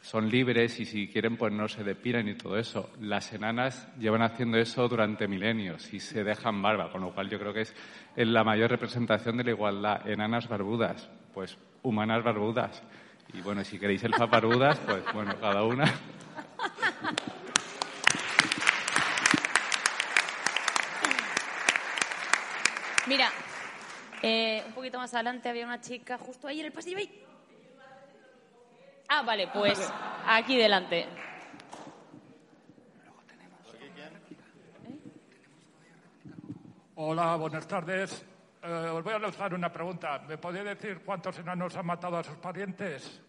[0.00, 2.90] son libres y si quieren pues no se depilan y todo eso.
[3.00, 7.38] Las enanas llevan haciendo eso durante milenios y se dejan barba, con lo cual yo
[7.38, 7.74] creo que es
[8.16, 10.08] la mayor representación de la igualdad.
[10.08, 12.82] Enanas barbudas, pues humanas barbudas.
[13.34, 15.84] Y bueno, si queréis elfas barbudas, pues bueno, cada una.
[23.06, 23.30] Mira,
[24.28, 26.98] eh, un poquito más adelante había una chica justo ahí en el pasillo.
[26.98, 27.24] ahí.
[29.08, 29.90] Ah, vale, pues
[30.26, 31.06] aquí delante.
[36.96, 38.24] Hola, buenas tardes.
[38.62, 40.18] Eh, os voy a lanzar una pregunta.
[40.28, 43.22] ¿Me podéis decir cuántos enanos han matado a sus parientes?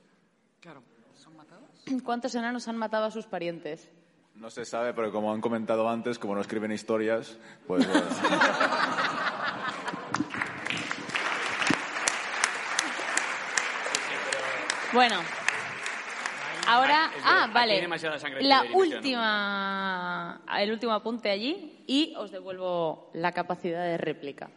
[0.60, 0.84] Claro,
[1.14, 1.70] ¿son matados?
[2.04, 3.90] ¿Cuántos enanos han matado a sus parientes?
[4.36, 7.38] No se sabe, pero como han comentado antes, como no escriben historias,
[7.68, 8.08] pues bueno.
[14.92, 15.22] Bueno,
[16.68, 17.88] ahora, ah, vale,
[18.42, 24.50] la última, el último apunte allí y os devuelvo la capacidad de réplica.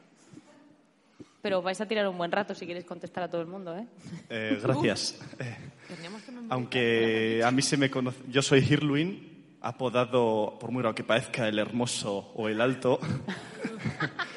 [1.42, 3.86] Pero vais a tirar un buen rato si queréis contestar a todo el mundo, ¿eh?
[4.30, 5.20] Eh, gracias.
[5.38, 6.08] Eh,
[6.48, 11.46] aunque a mí se me conoce, yo soy Hirluin, apodado, por muy raro que parezca,
[11.46, 12.98] el hermoso o el alto.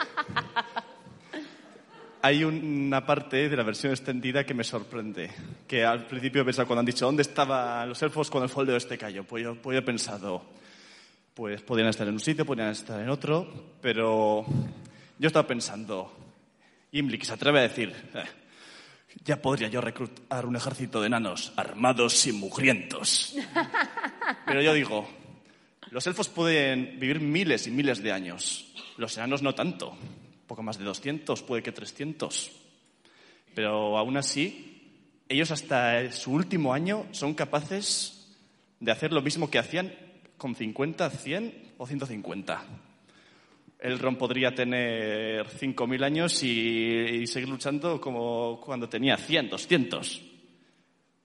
[2.26, 5.30] Hay una parte de la versión extendida que me sorprende.
[5.68, 8.76] Que al principio he pensado cuando han dicho ¿dónde estaban los elfos cuando el foldeo
[8.76, 9.24] este cayó?
[9.26, 10.44] Pues yo, pues yo he pensado,
[11.36, 14.44] pues podían estar en un sitio, podían estar en otro, pero
[15.20, 16.12] yo estaba pensando,
[16.92, 18.24] Gimli, que se atreve a decir, "Eh,
[19.24, 23.36] ya podría yo reclutar un ejército de enanos armados y mugrientos.
[24.48, 25.08] Pero yo digo,
[25.92, 29.96] los elfos pueden vivir miles y miles de años, los enanos no tanto,
[30.48, 32.52] poco más de 200, puede que 300.
[33.54, 34.76] Pero aún así,
[35.28, 38.36] ellos hasta su último año son capaces
[38.80, 39.93] de hacer lo mismo que hacían
[40.38, 42.66] con 50, 100 o 150.
[43.80, 50.22] Elrond podría tener 5.000 años y, seguir luchando como cuando tenía 100, 200.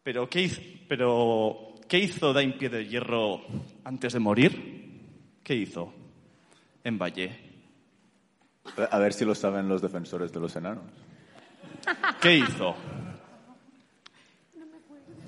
[0.02, 3.42] Pero ¿qué hizo, pero, ¿qué hizo Dain Pie de Hierro
[3.84, 5.40] antes de morir?
[5.42, 5.92] ¿Qué hizo
[6.84, 7.49] en Valle?
[8.90, 10.84] A ver si lo saben los defensores de los enanos.
[12.20, 12.74] ¿Qué hizo?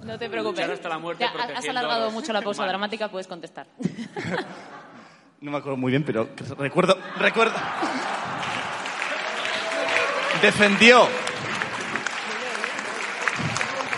[0.03, 0.68] No te preocupes.
[0.68, 3.66] Hasta la muerte Ya, has alargado los mucho la pausa dramática, puedes contestar.
[5.41, 7.57] No me acuerdo muy bien, pero recuerdo, recuerdo.
[10.41, 11.09] Defendió.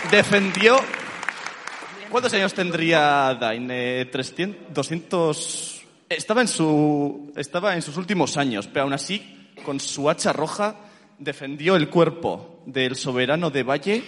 [0.09, 0.79] Defendió.
[2.09, 3.69] ¿Cuántos años tendría Dain?
[3.69, 5.74] Eh, 300, 200.
[6.09, 10.75] Estaba en su, estaba en sus últimos años, pero aún así, con su hacha roja,
[11.17, 14.03] defendió el cuerpo del soberano de Valle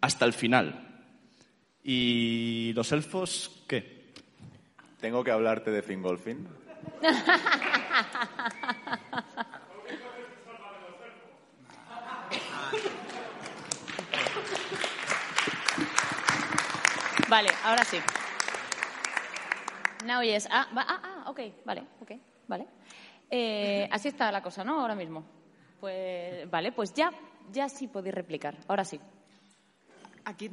[0.00, 1.02] hasta el final.
[1.82, 4.12] ¿Y los elfos qué?
[5.00, 6.46] Tengo que hablarte de Fingolfin.
[17.28, 17.98] Vale, ahora sí.
[20.04, 20.46] Now yes.
[20.50, 22.12] Ah, va- ah, ah, ok, vale, ok,
[22.48, 22.66] vale.
[23.30, 24.80] Eh, así está la cosa, ¿no?
[24.80, 25.24] Ahora mismo.
[25.80, 27.10] Pues, vale, pues ya,
[27.52, 28.56] ya sí podéis replicar.
[28.68, 29.00] Ahora sí.
[30.26, 30.50] Aquí.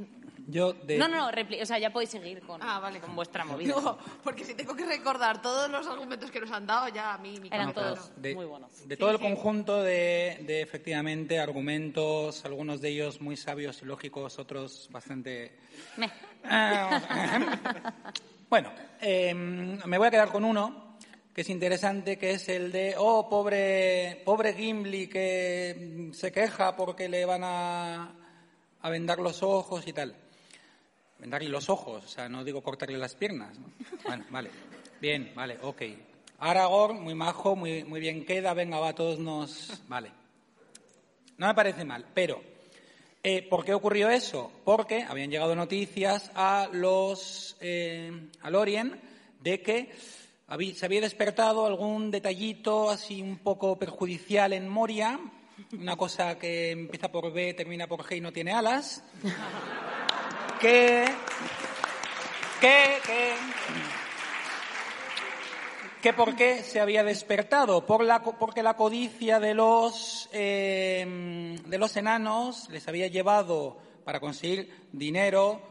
[0.48, 0.98] Yo de...
[0.98, 3.00] No, no, no, repli- o sea, ya podéis seguir con, Ah, vale.
[3.00, 3.74] con vuestra movida.
[3.76, 7.18] Digo, porque si tengo que recordar todos los argumentos que nos han dado, ya a
[7.20, 8.86] mí mi Eran todos de, muy buenos.
[8.88, 13.86] de Sí, todo el conjunto de, de, efectivamente argumentos, algunos de ellos muy sabios y
[13.86, 15.58] lógicos, otros bastante...
[18.52, 20.98] Bueno, eh, me voy a quedar con uno
[21.34, 27.08] que es interesante, que es el de, oh, pobre, pobre Gimli que se queja porque
[27.08, 28.14] le van a,
[28.82, 30.14] a vendar los ojos y tal.
[31.18, 33.58] Vendarle los ojos, o sea, no digo cortarle las piernas.
[33.58, 33.68] ¿no?
[34.04, 34.50] Bueno, vale.
[35.00, 35.84] Bien, vale, ok.
[36.40, 39.82] Aragorn, muy majo, muy, muy bien queda, venga, va, todos nos...
[39.88, 40.12] Vale.
[41.38, 42.51] No me parece mal, pero
[43.24, 44.52] eh, ¿por qué ocurrió eso?
[44.64, 49.00] Porque habían llegado noticias a los eh, a Lorien
[49.40, 49.92] de que
[50.74, 55.20] se había despertado algún detallito así un poco perjudicial en Moria,
[55.74, 59.04] una cosa que empieza por B, termina por G y no tiene alas,
[60.60, 61.06] que
[62.62, 63.34] que, que,
[66.02, 71.78] que por qué se había despertado, por la, porque la codicia de los, eh, de
[71.78, 75.62] los enanos les había llevado para conseguir dinero,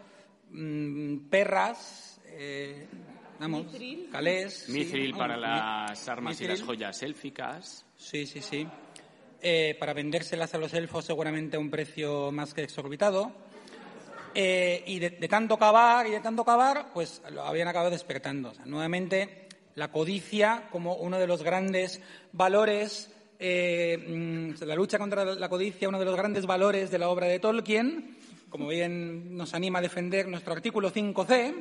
[0.50, 2.86] mm, perras, eh,
[3.38, 3.66] vamos,
[4.12, 4.64] calés.
[4.66, 7.84] sí, Mithril para vamos, las armas y las joyas élficas.
[7.96, 8.66] Sí, sí, sí.
[9.42, 13.32] Eh, para vendérselas a los elfos seguramente a un precio más que exorbitado.
[14.32, 18.50] Eh, y de, de tanto cavar y de tanto cavar, pues lo habían acabado despertando.
[18.50, 22.00] O sea, nuevamente, la codicia como uno de los grandes
[22.32, 27.08] valores, eh, mm, la lucha contra la codicia, uno de los grandes valores de la
[27.08, 28.16] obra de Tolkien,
[28.48, 31.54] como bien nos anima a defender nuestro artículo 5c,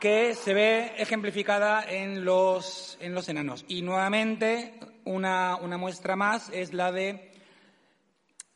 [0.00, 3.64] que se ve ejemplificada en los, en los enanos.
[3.68, 4.74] Y nuevamente,
[5.04, 7.30] una, una muestra más es la de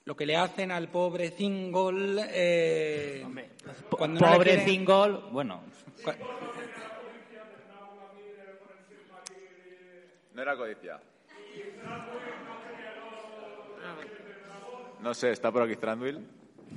[0.04, 2.18] lo que le hacen al pobre Thingol.
[2.20, 3.24] Eh,
[3.90, 5.62] cuando no Pobre quieren- Thingol, bueno.
[10.36, 11.00] No era codicia.
[15.00, 16.26] No sé, ¿está por aquí Thranduil?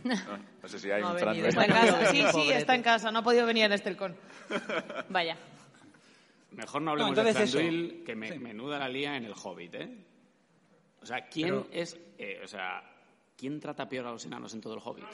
[0.04, 0.14] No,
[0.62, 1.46] no sé si hay No un Thranduil.
[1.46, 2.06] está en casa.
[2.12, 3.12] Sí, sí, está en casa.
[3.12, 4.16] No ha podido venir en este Estelcón.
[5.10, 5.36] Vaya.
[6.52, 7.34] Mejor no hablemos No, de.
[7.34, 9.98] Thranduil, que me- menuda la lía en el Hobbit, ¿eh?
[11.02, 12.84] O sea, ¿quién Pero- es, eh, o sea,
[13.38, 15.06] quién trata peor a los enanos en todo el Hobbit?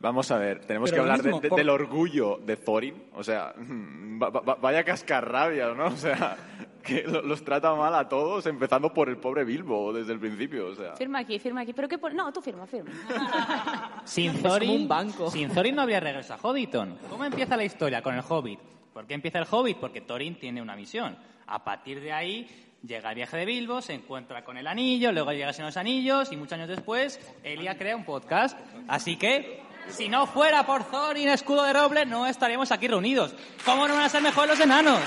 [0.00, 3.04] Vamos a ver, tenemos Pero que hablar de- mismo, de- por- del orgullo de Thorin.
[3.14, 5.86] O sea, va- va- vaya cascarrabias, ¿no?
[5.86, 6.36] O sea,
[6.82, 10.66] que lo- los trata mal a todos, empezando por el pobre Bilbo desde el principio.
[10.68, 11.72] O sea, Firma aquí, firma aquí.
[11.72, 12.90] ¿Pero qué pon- No, tú firma, firma.
[14.04, 15.30] Sin Thorin, un banco.
[15.30, 16.98] sin Thorin no habría regreso a Hobbiton.
[17.08, 18.58] ¿Cómo empieza la historia con el Hobbit?
[18.92, 19.78] ¿Por qué empieza el Hobbit?
[19.78, 21.16] Porque Thorin tiene una misión.
[21.46, 22.48] A partir de ahí
[22.86, 26.30] llega el viaje de Bilbo, se encuentra con el anillo, luego llega sin los anillos
[26.32, 28.58] y muchos años después Elia crea un podcast.
[28.88, 33.34] Así que, si no fuera por Thorin, escudo de roble, no estaríamos aquí reunidos.
[33.64, 34.98] ¿Cómo no van a ser mejor los enanos?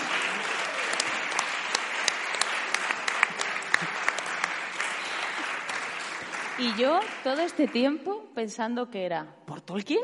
[6.58, 10.00] Y yo todo este tiempo pensando que era por Tolkien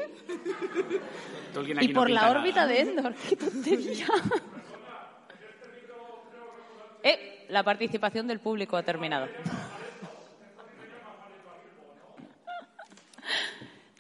[1.54, 2.68] Tolkien y no por la pinta órbita nada.
[2.68, 3.16] de Endor.
[3.30, 4.08] ¡Qué tontería!
[7.04, 9.28] eh, la participación del público ha terminado.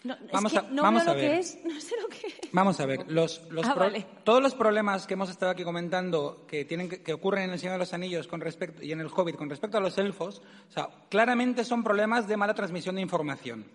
[0.03, 1.31] No, es Vamos que a- no vamos veo a lo ver.
[1.31, 2.33] que es, no sé lo que es.
[2.51, 4.05] Vamos a ver, los, los Ah, pro- vale.
[4.23, 7.59] todos los problemas que hemos estado aquí comentando que, tienen que, que ocurren en El
[7.59, 10.41] Señor de los Anillos con respecto, y en El Hobbit con respecto a los elfos,
[10.69, 13.65] o sea, claramente son problemas de mala transmisión de información.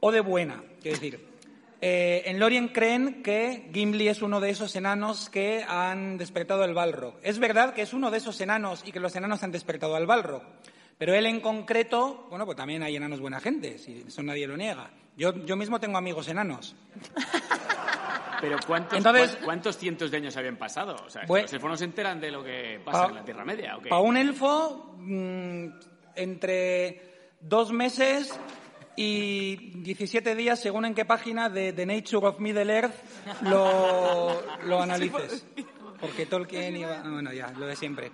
[0.00, 1.36] O de buena, quiero decir.
[1.80, 6.74] Eh, en Lorien creen que Gimli es uno de esos enanos que han despertado al
[6.74, 7.14] Balrog.
[7.22, 10.06] Es verdad que es uno de esos enanos y que los enanos han despertado al
[10.06, 10.42] Balrog.
[10.98, 14.56] Pero él en concreto, bueno, pues también hay enanos buena gente, si eso nadie lo
[14.56, 14.90] niega.
[15.16, 16.74] Yo, yo mismo tengo amigos enanos.
[18.40, 20.96] Pero ¿cuántos, Entonces- cuán- ¿cuántos cientos de años habían pasado?
[21.06, 23.24] O sea, Bue- ¿los elfos no se enteran de lo que pasa Pa- en la
[23.24, 23.76] Tierra Media?
[23.76, 23.88] ¿o qué?
[23.88, 25.66] Para un elfo, mm,
[26.16, 28.38] entre dos meses
[28.94, 32.94] y 17 días, según en qué página de The Nature of Middle Earth
[33.42, 35.46] lo, lo analices.
[36.00, 37.00] Porque Tolkien iba...
[37.04, 38.10] ah, Bueno, ya, lo de siempre.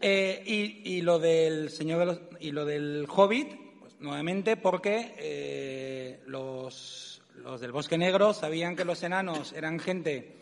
[0.00, 3.48] Eh, y, y lo del Señor de los, y lo del Hobbit,
[3.80, 10.36] pues, nuevamente porque eh, los, los del Bosque Negro sabían que los enanos eran gente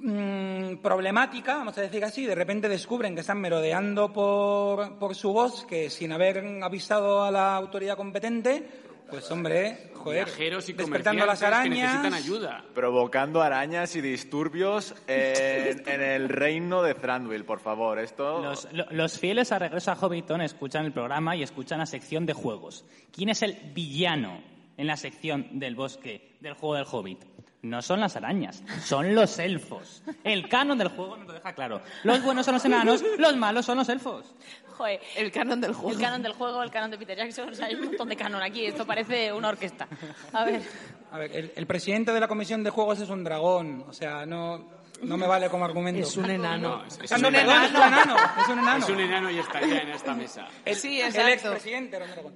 [0.00, 5.32] mm, problemática, vamos a decir así, de repente descubren que están merodeando por, por su
[5.32, 11.38] bosque sin haber avisado a la autoridad competente, pues hombre, joder, Viajeros y despertando las
[11.40, 11.78] que arañas.
[11.94, 12.64] necesitan ayuda.
[12.74, 17.98] provocando arañas y disturbios en, en el reino de Thranduil, por favor.
[17.98, 18.42] Esto...
[18.42, 22.26] Los, lo- los fieles a Regreso a Hobbiton escuchan el programa y escuchan la sección
[22.26, 22.84] de juegos.
[23.12, 24.40] ¿Quién es el villano
[24.76, 27.24] en la sección del bosque del juego del Hobbit?
[27.62, 30.02] No son las arañas, son los elfos.
[30.22, 31.80] El canon del juego nos lo deja claro.
[32.04, 34.32] Los buenos son los enanos, los malos son los elfos.
[34.76, 35.90] Joder, El canon del juego.
[35.90, 38.14] el canon del juego, el canon de Peter Jackson, o sea, hay un montón de
[38.16, 38.64] canon aquí.
[38.64, 39.88] Esto parece una orquesta.
[40.32, 40.62] A ver,
[41.10, 44.24] A ver, el, el presidente de la comisión de juegos es un dragón, o sea,
[44.24, 44.68] no,
[45.02, 46.02] no me vale como argumento.
[46.06, 46.76] Es un enano.
[46.78, 47.64] No, es, es un no, enano.
[47.64, 48.84] es un enano, es un enano.
[48.84, 50.46] Es un enano y estaría en esta mesa.
[50.64, 51.32] El, Sí, el exacto.
[51.32, 52.34] expresidente era un dragón.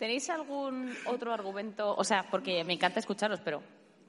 [0.00, 1.94] ¿tenéis algún otro argumento?
[1.94, 3.62] O sea, porque me encanta escucharos, pero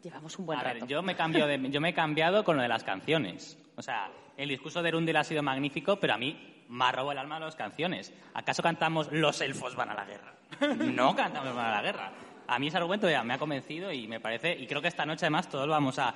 [0.03, 0.79] llevamos un buen A rato.
[0.79, 3.57] ver, yo me, cambio de- yo me he cambiado con lo de las canciones.
[3.75, 7.11] O sea, el discurso de Erundel ha sido magnífico, pero a mí me ha robado
[7.13, 8.13] el alma las canciones.
[8.33, 10.33] ¿Acaso cantamos Los elfos van a la guerra?
[10.77, 12.11] No cantamos van a la guerra.
[12.47, 15.05] A mí ese argumento ya me ha convencido y me parece, y creo que esta
[15.05, 16.13] noche además todos vamos a...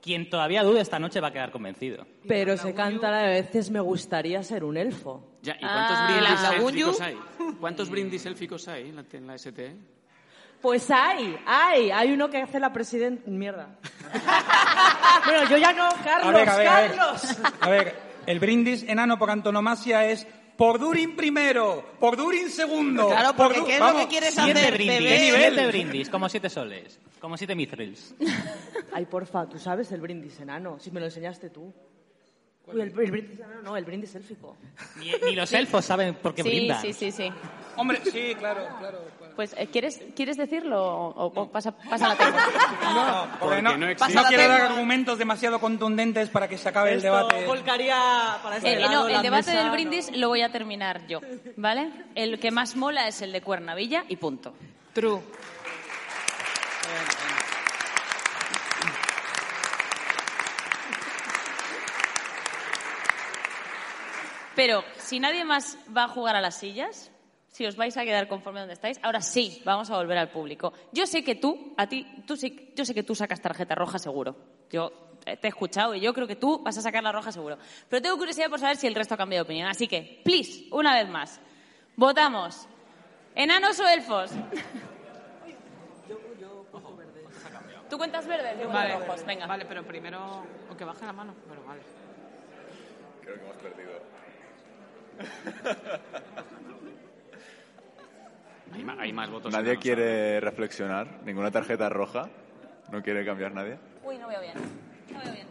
[0.00, 2.06] Quien todavía dude esta noche va a quedar convencido.
[2.28, 5.32] Pero se canta a veces me gustaría ser un elfo.
[5.42, 7.16] Ya, ¿Y cuántos Ah, brindis la élficos hay?
[7.60, 9.76] ¿Cuántos brindis élficos hay en la, en la STE?
[10.62, 13.30] Pues hay, hay, hay uno que hace la presidenta...
[13.30, 13.68] Mierda.
[15.24, 16.96] bueno, yo ya no, Carlos, A ver, a ver, a ver.
[16.96, 17.36] Carlos.
[17.60, 17.94] A ver,
[18.26, 20.26] el brindis enano por antonomasia es
[20.56, 23.08] por Durin primero, por Durin segundo.
[23.08, 24.74] Claro, por porque Du- ¿qué es lo vamos, que quieres Siete hacer?
[24.74, 24.98] brindis.
[24.98, 25.52] ¿Qué ¿Qué nivel?
[25.54, 28.14] Siete brindis, como siete soles, como siete mithrils.
[28.92, 31.72] Ay, porfa, tú sabes el brindis enano, si me lo enseñaste tú.
[32.68, 34.56] Uy, el, el brindis enano no, el brindis élfico.
[34.96, 36.80] Ni, ni los elfos saben por qué Sí, brindan.
[36.80, 37.30] sí, sí, sí.
[37.76, 39.04] Hombre, sí, claro, claro.
[39.36, 42.36] Pues, eh, ¿quieres, ¿quieres decirlo o, o pasa, pasa la tengo?
[42.94, 44.54] No, porque no, no Pasa la quiero tengo.
[44.58, 47.46] dar argumentos demasiado contundentes para que se acabe el Esto debate.
[47.46, 49.72] volcaría para este Eh, lado, no, la el debate mesa, del no.
[49.72, 51.20] brindis lo voy a terminar yo,
[51.56, 51.90] ¿vale?
[52.14, 54.54] El que más mola es el de Cuernavilla y punto.
[54.94, 55.20] True.
[64.54, 67.10] Pero si nadie más va a jugar a las sillas,
[67.56, 70.74] si os vais a quedar conforme donde estáis, ahora sí, vamos a volver al público.
[70.92, 73.98] Yo sé que tú, a ti, tú sí, yo sé que tú sacas tarjeta roja
[73.98, 74.36] seguro.
[74.68, 77.32] Yo eh, te he escuchado y yo creo que tú vas a sacar la roja
[77.32, 77.56] seguro.
[77.88, 79.68] Pero tengo curiosidad por saber si el resto ha cambiado de opinión.
[79.68, 81.40] Así que, please, una vez más,
[81.96, 82.68] votamos.
[83.34, 84.32] ¿Enanos o elfos?
[87.88, 88.60] ¿Tú cuentas verdes?
[88.60, 89.46] Yo Vale, rojos, venga.
[89.46, 90.44] Vale, pero primero...
[90.70, 91.34] O que baje la mano.
[91.46, 91.80] Bueno, vale.
[93.22, 93.92] Creo que hemos perdido.
[98.72, 99.52] Hay, ma- hay más votos.
[99.52, 101.20] ¿Nadie quiere reflexionar?
[101.24, 102.28] ¿Ninguna tarjeta roja?
[102.90, 103.78] ¿No quiere cambiar nadie?
[104.04, 104.54] Uy, no veo bien.
[105.12, 105.46] No veo bien.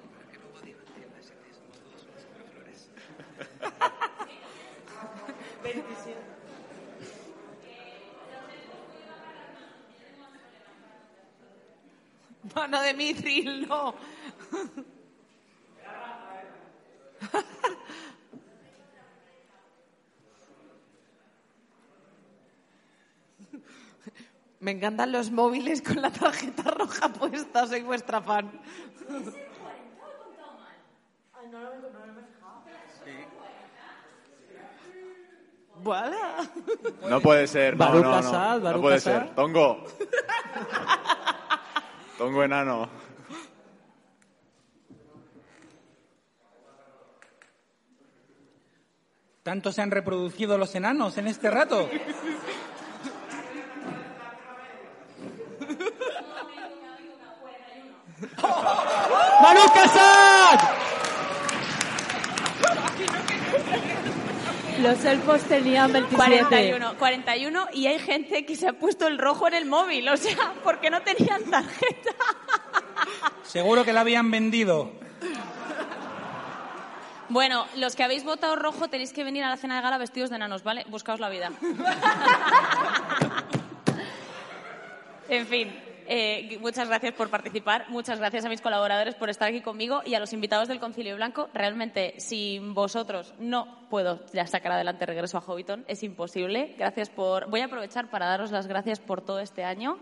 [12.55, 13.95] Mano de Mithril, no.
[24.65, 28.51] Me encantan los móviles con la tarjeta roja puesta, soy vuestra fan.
[35.83, 36.17] Vale.
[37.07, 37.77] No puede ser.
[37.77, 38.31] No, Baruch no, no.
[38.31, 39.35] No Baruch puede ser.
[39.35, 39.83] Tongo.
[42.17, 42.89] Tongo enano.
[49.43, 51.87] ¿Tanto se han reproducido los enanos en este rato?
[59.41, 60.59] ¡Baruch Assad!
[64.85, 66.45] Los elfos tenían 27.
[66.45, 70.15] 41, 41 y hay gente que se ha puesto el rojo en el móvil, o
[70.15, 72.11] sea, porque no tenían tarjeta.
[73.43, 74.91] Seguro que la habían vendido.
[77.29, 80.29] Bueno, los que habéis votado rojo tenéis que venir a la cena de gala vestidos
[80.29, 80.85] de enanos, ¿vale?
[80.87, 81.51] Buscaos la vida.
[85.29, 85.73] en fin,
[86.07, 90.15] eh, muchas gracias por participar, muchas gracias a mis colaboradores por estar aquí conmigo y
[90.15, 91.49] a los invitados del Concilio Blanco.
[91.53, 96.75] Realmente, sin vosotros no puedo ya sacar adelante Regreso a Hobbiton, es imposible.
[96.77, 97.49] Gracias por...
[97.49, 99.99] Voy a aprovechar para daros las gracias por todo este año.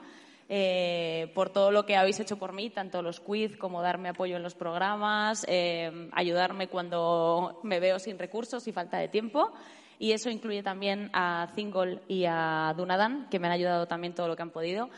[0.50, 4.36] eh, por todo lo que habéis hecho por mí, tanto los quiz como darme apoyo
[4.36, 9.52] en los programas, eh, ayudarme cuando me veo sin recursos y falta de tiempo.
[10.00, 14.28] Y eso incluye también a Zingol y a Dunadan, que me han ayudado también todo
[14.28, 14.90] lo que han podido.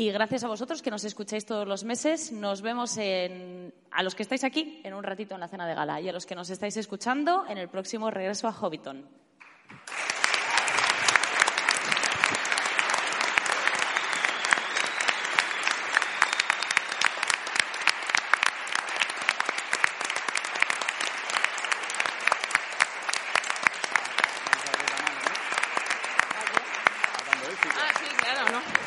[0.00, 2.32] Y gracias a vosotros que nos escucháis todos los meses.
[2.32, 5.74] Nos vemos en, a los que estáis aquí en un ratito en la cena de
[5.74, 9.06] gala y a los que nos estáis escuchando en el próximo regreso a Hobbiton.
[27.76, 28.80] Ah, sí, claro, ¿no?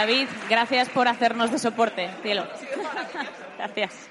[0.00, 2.46] David, gracias por hacernos de soporte, cielo.
[3.58, 4.08] Gracias.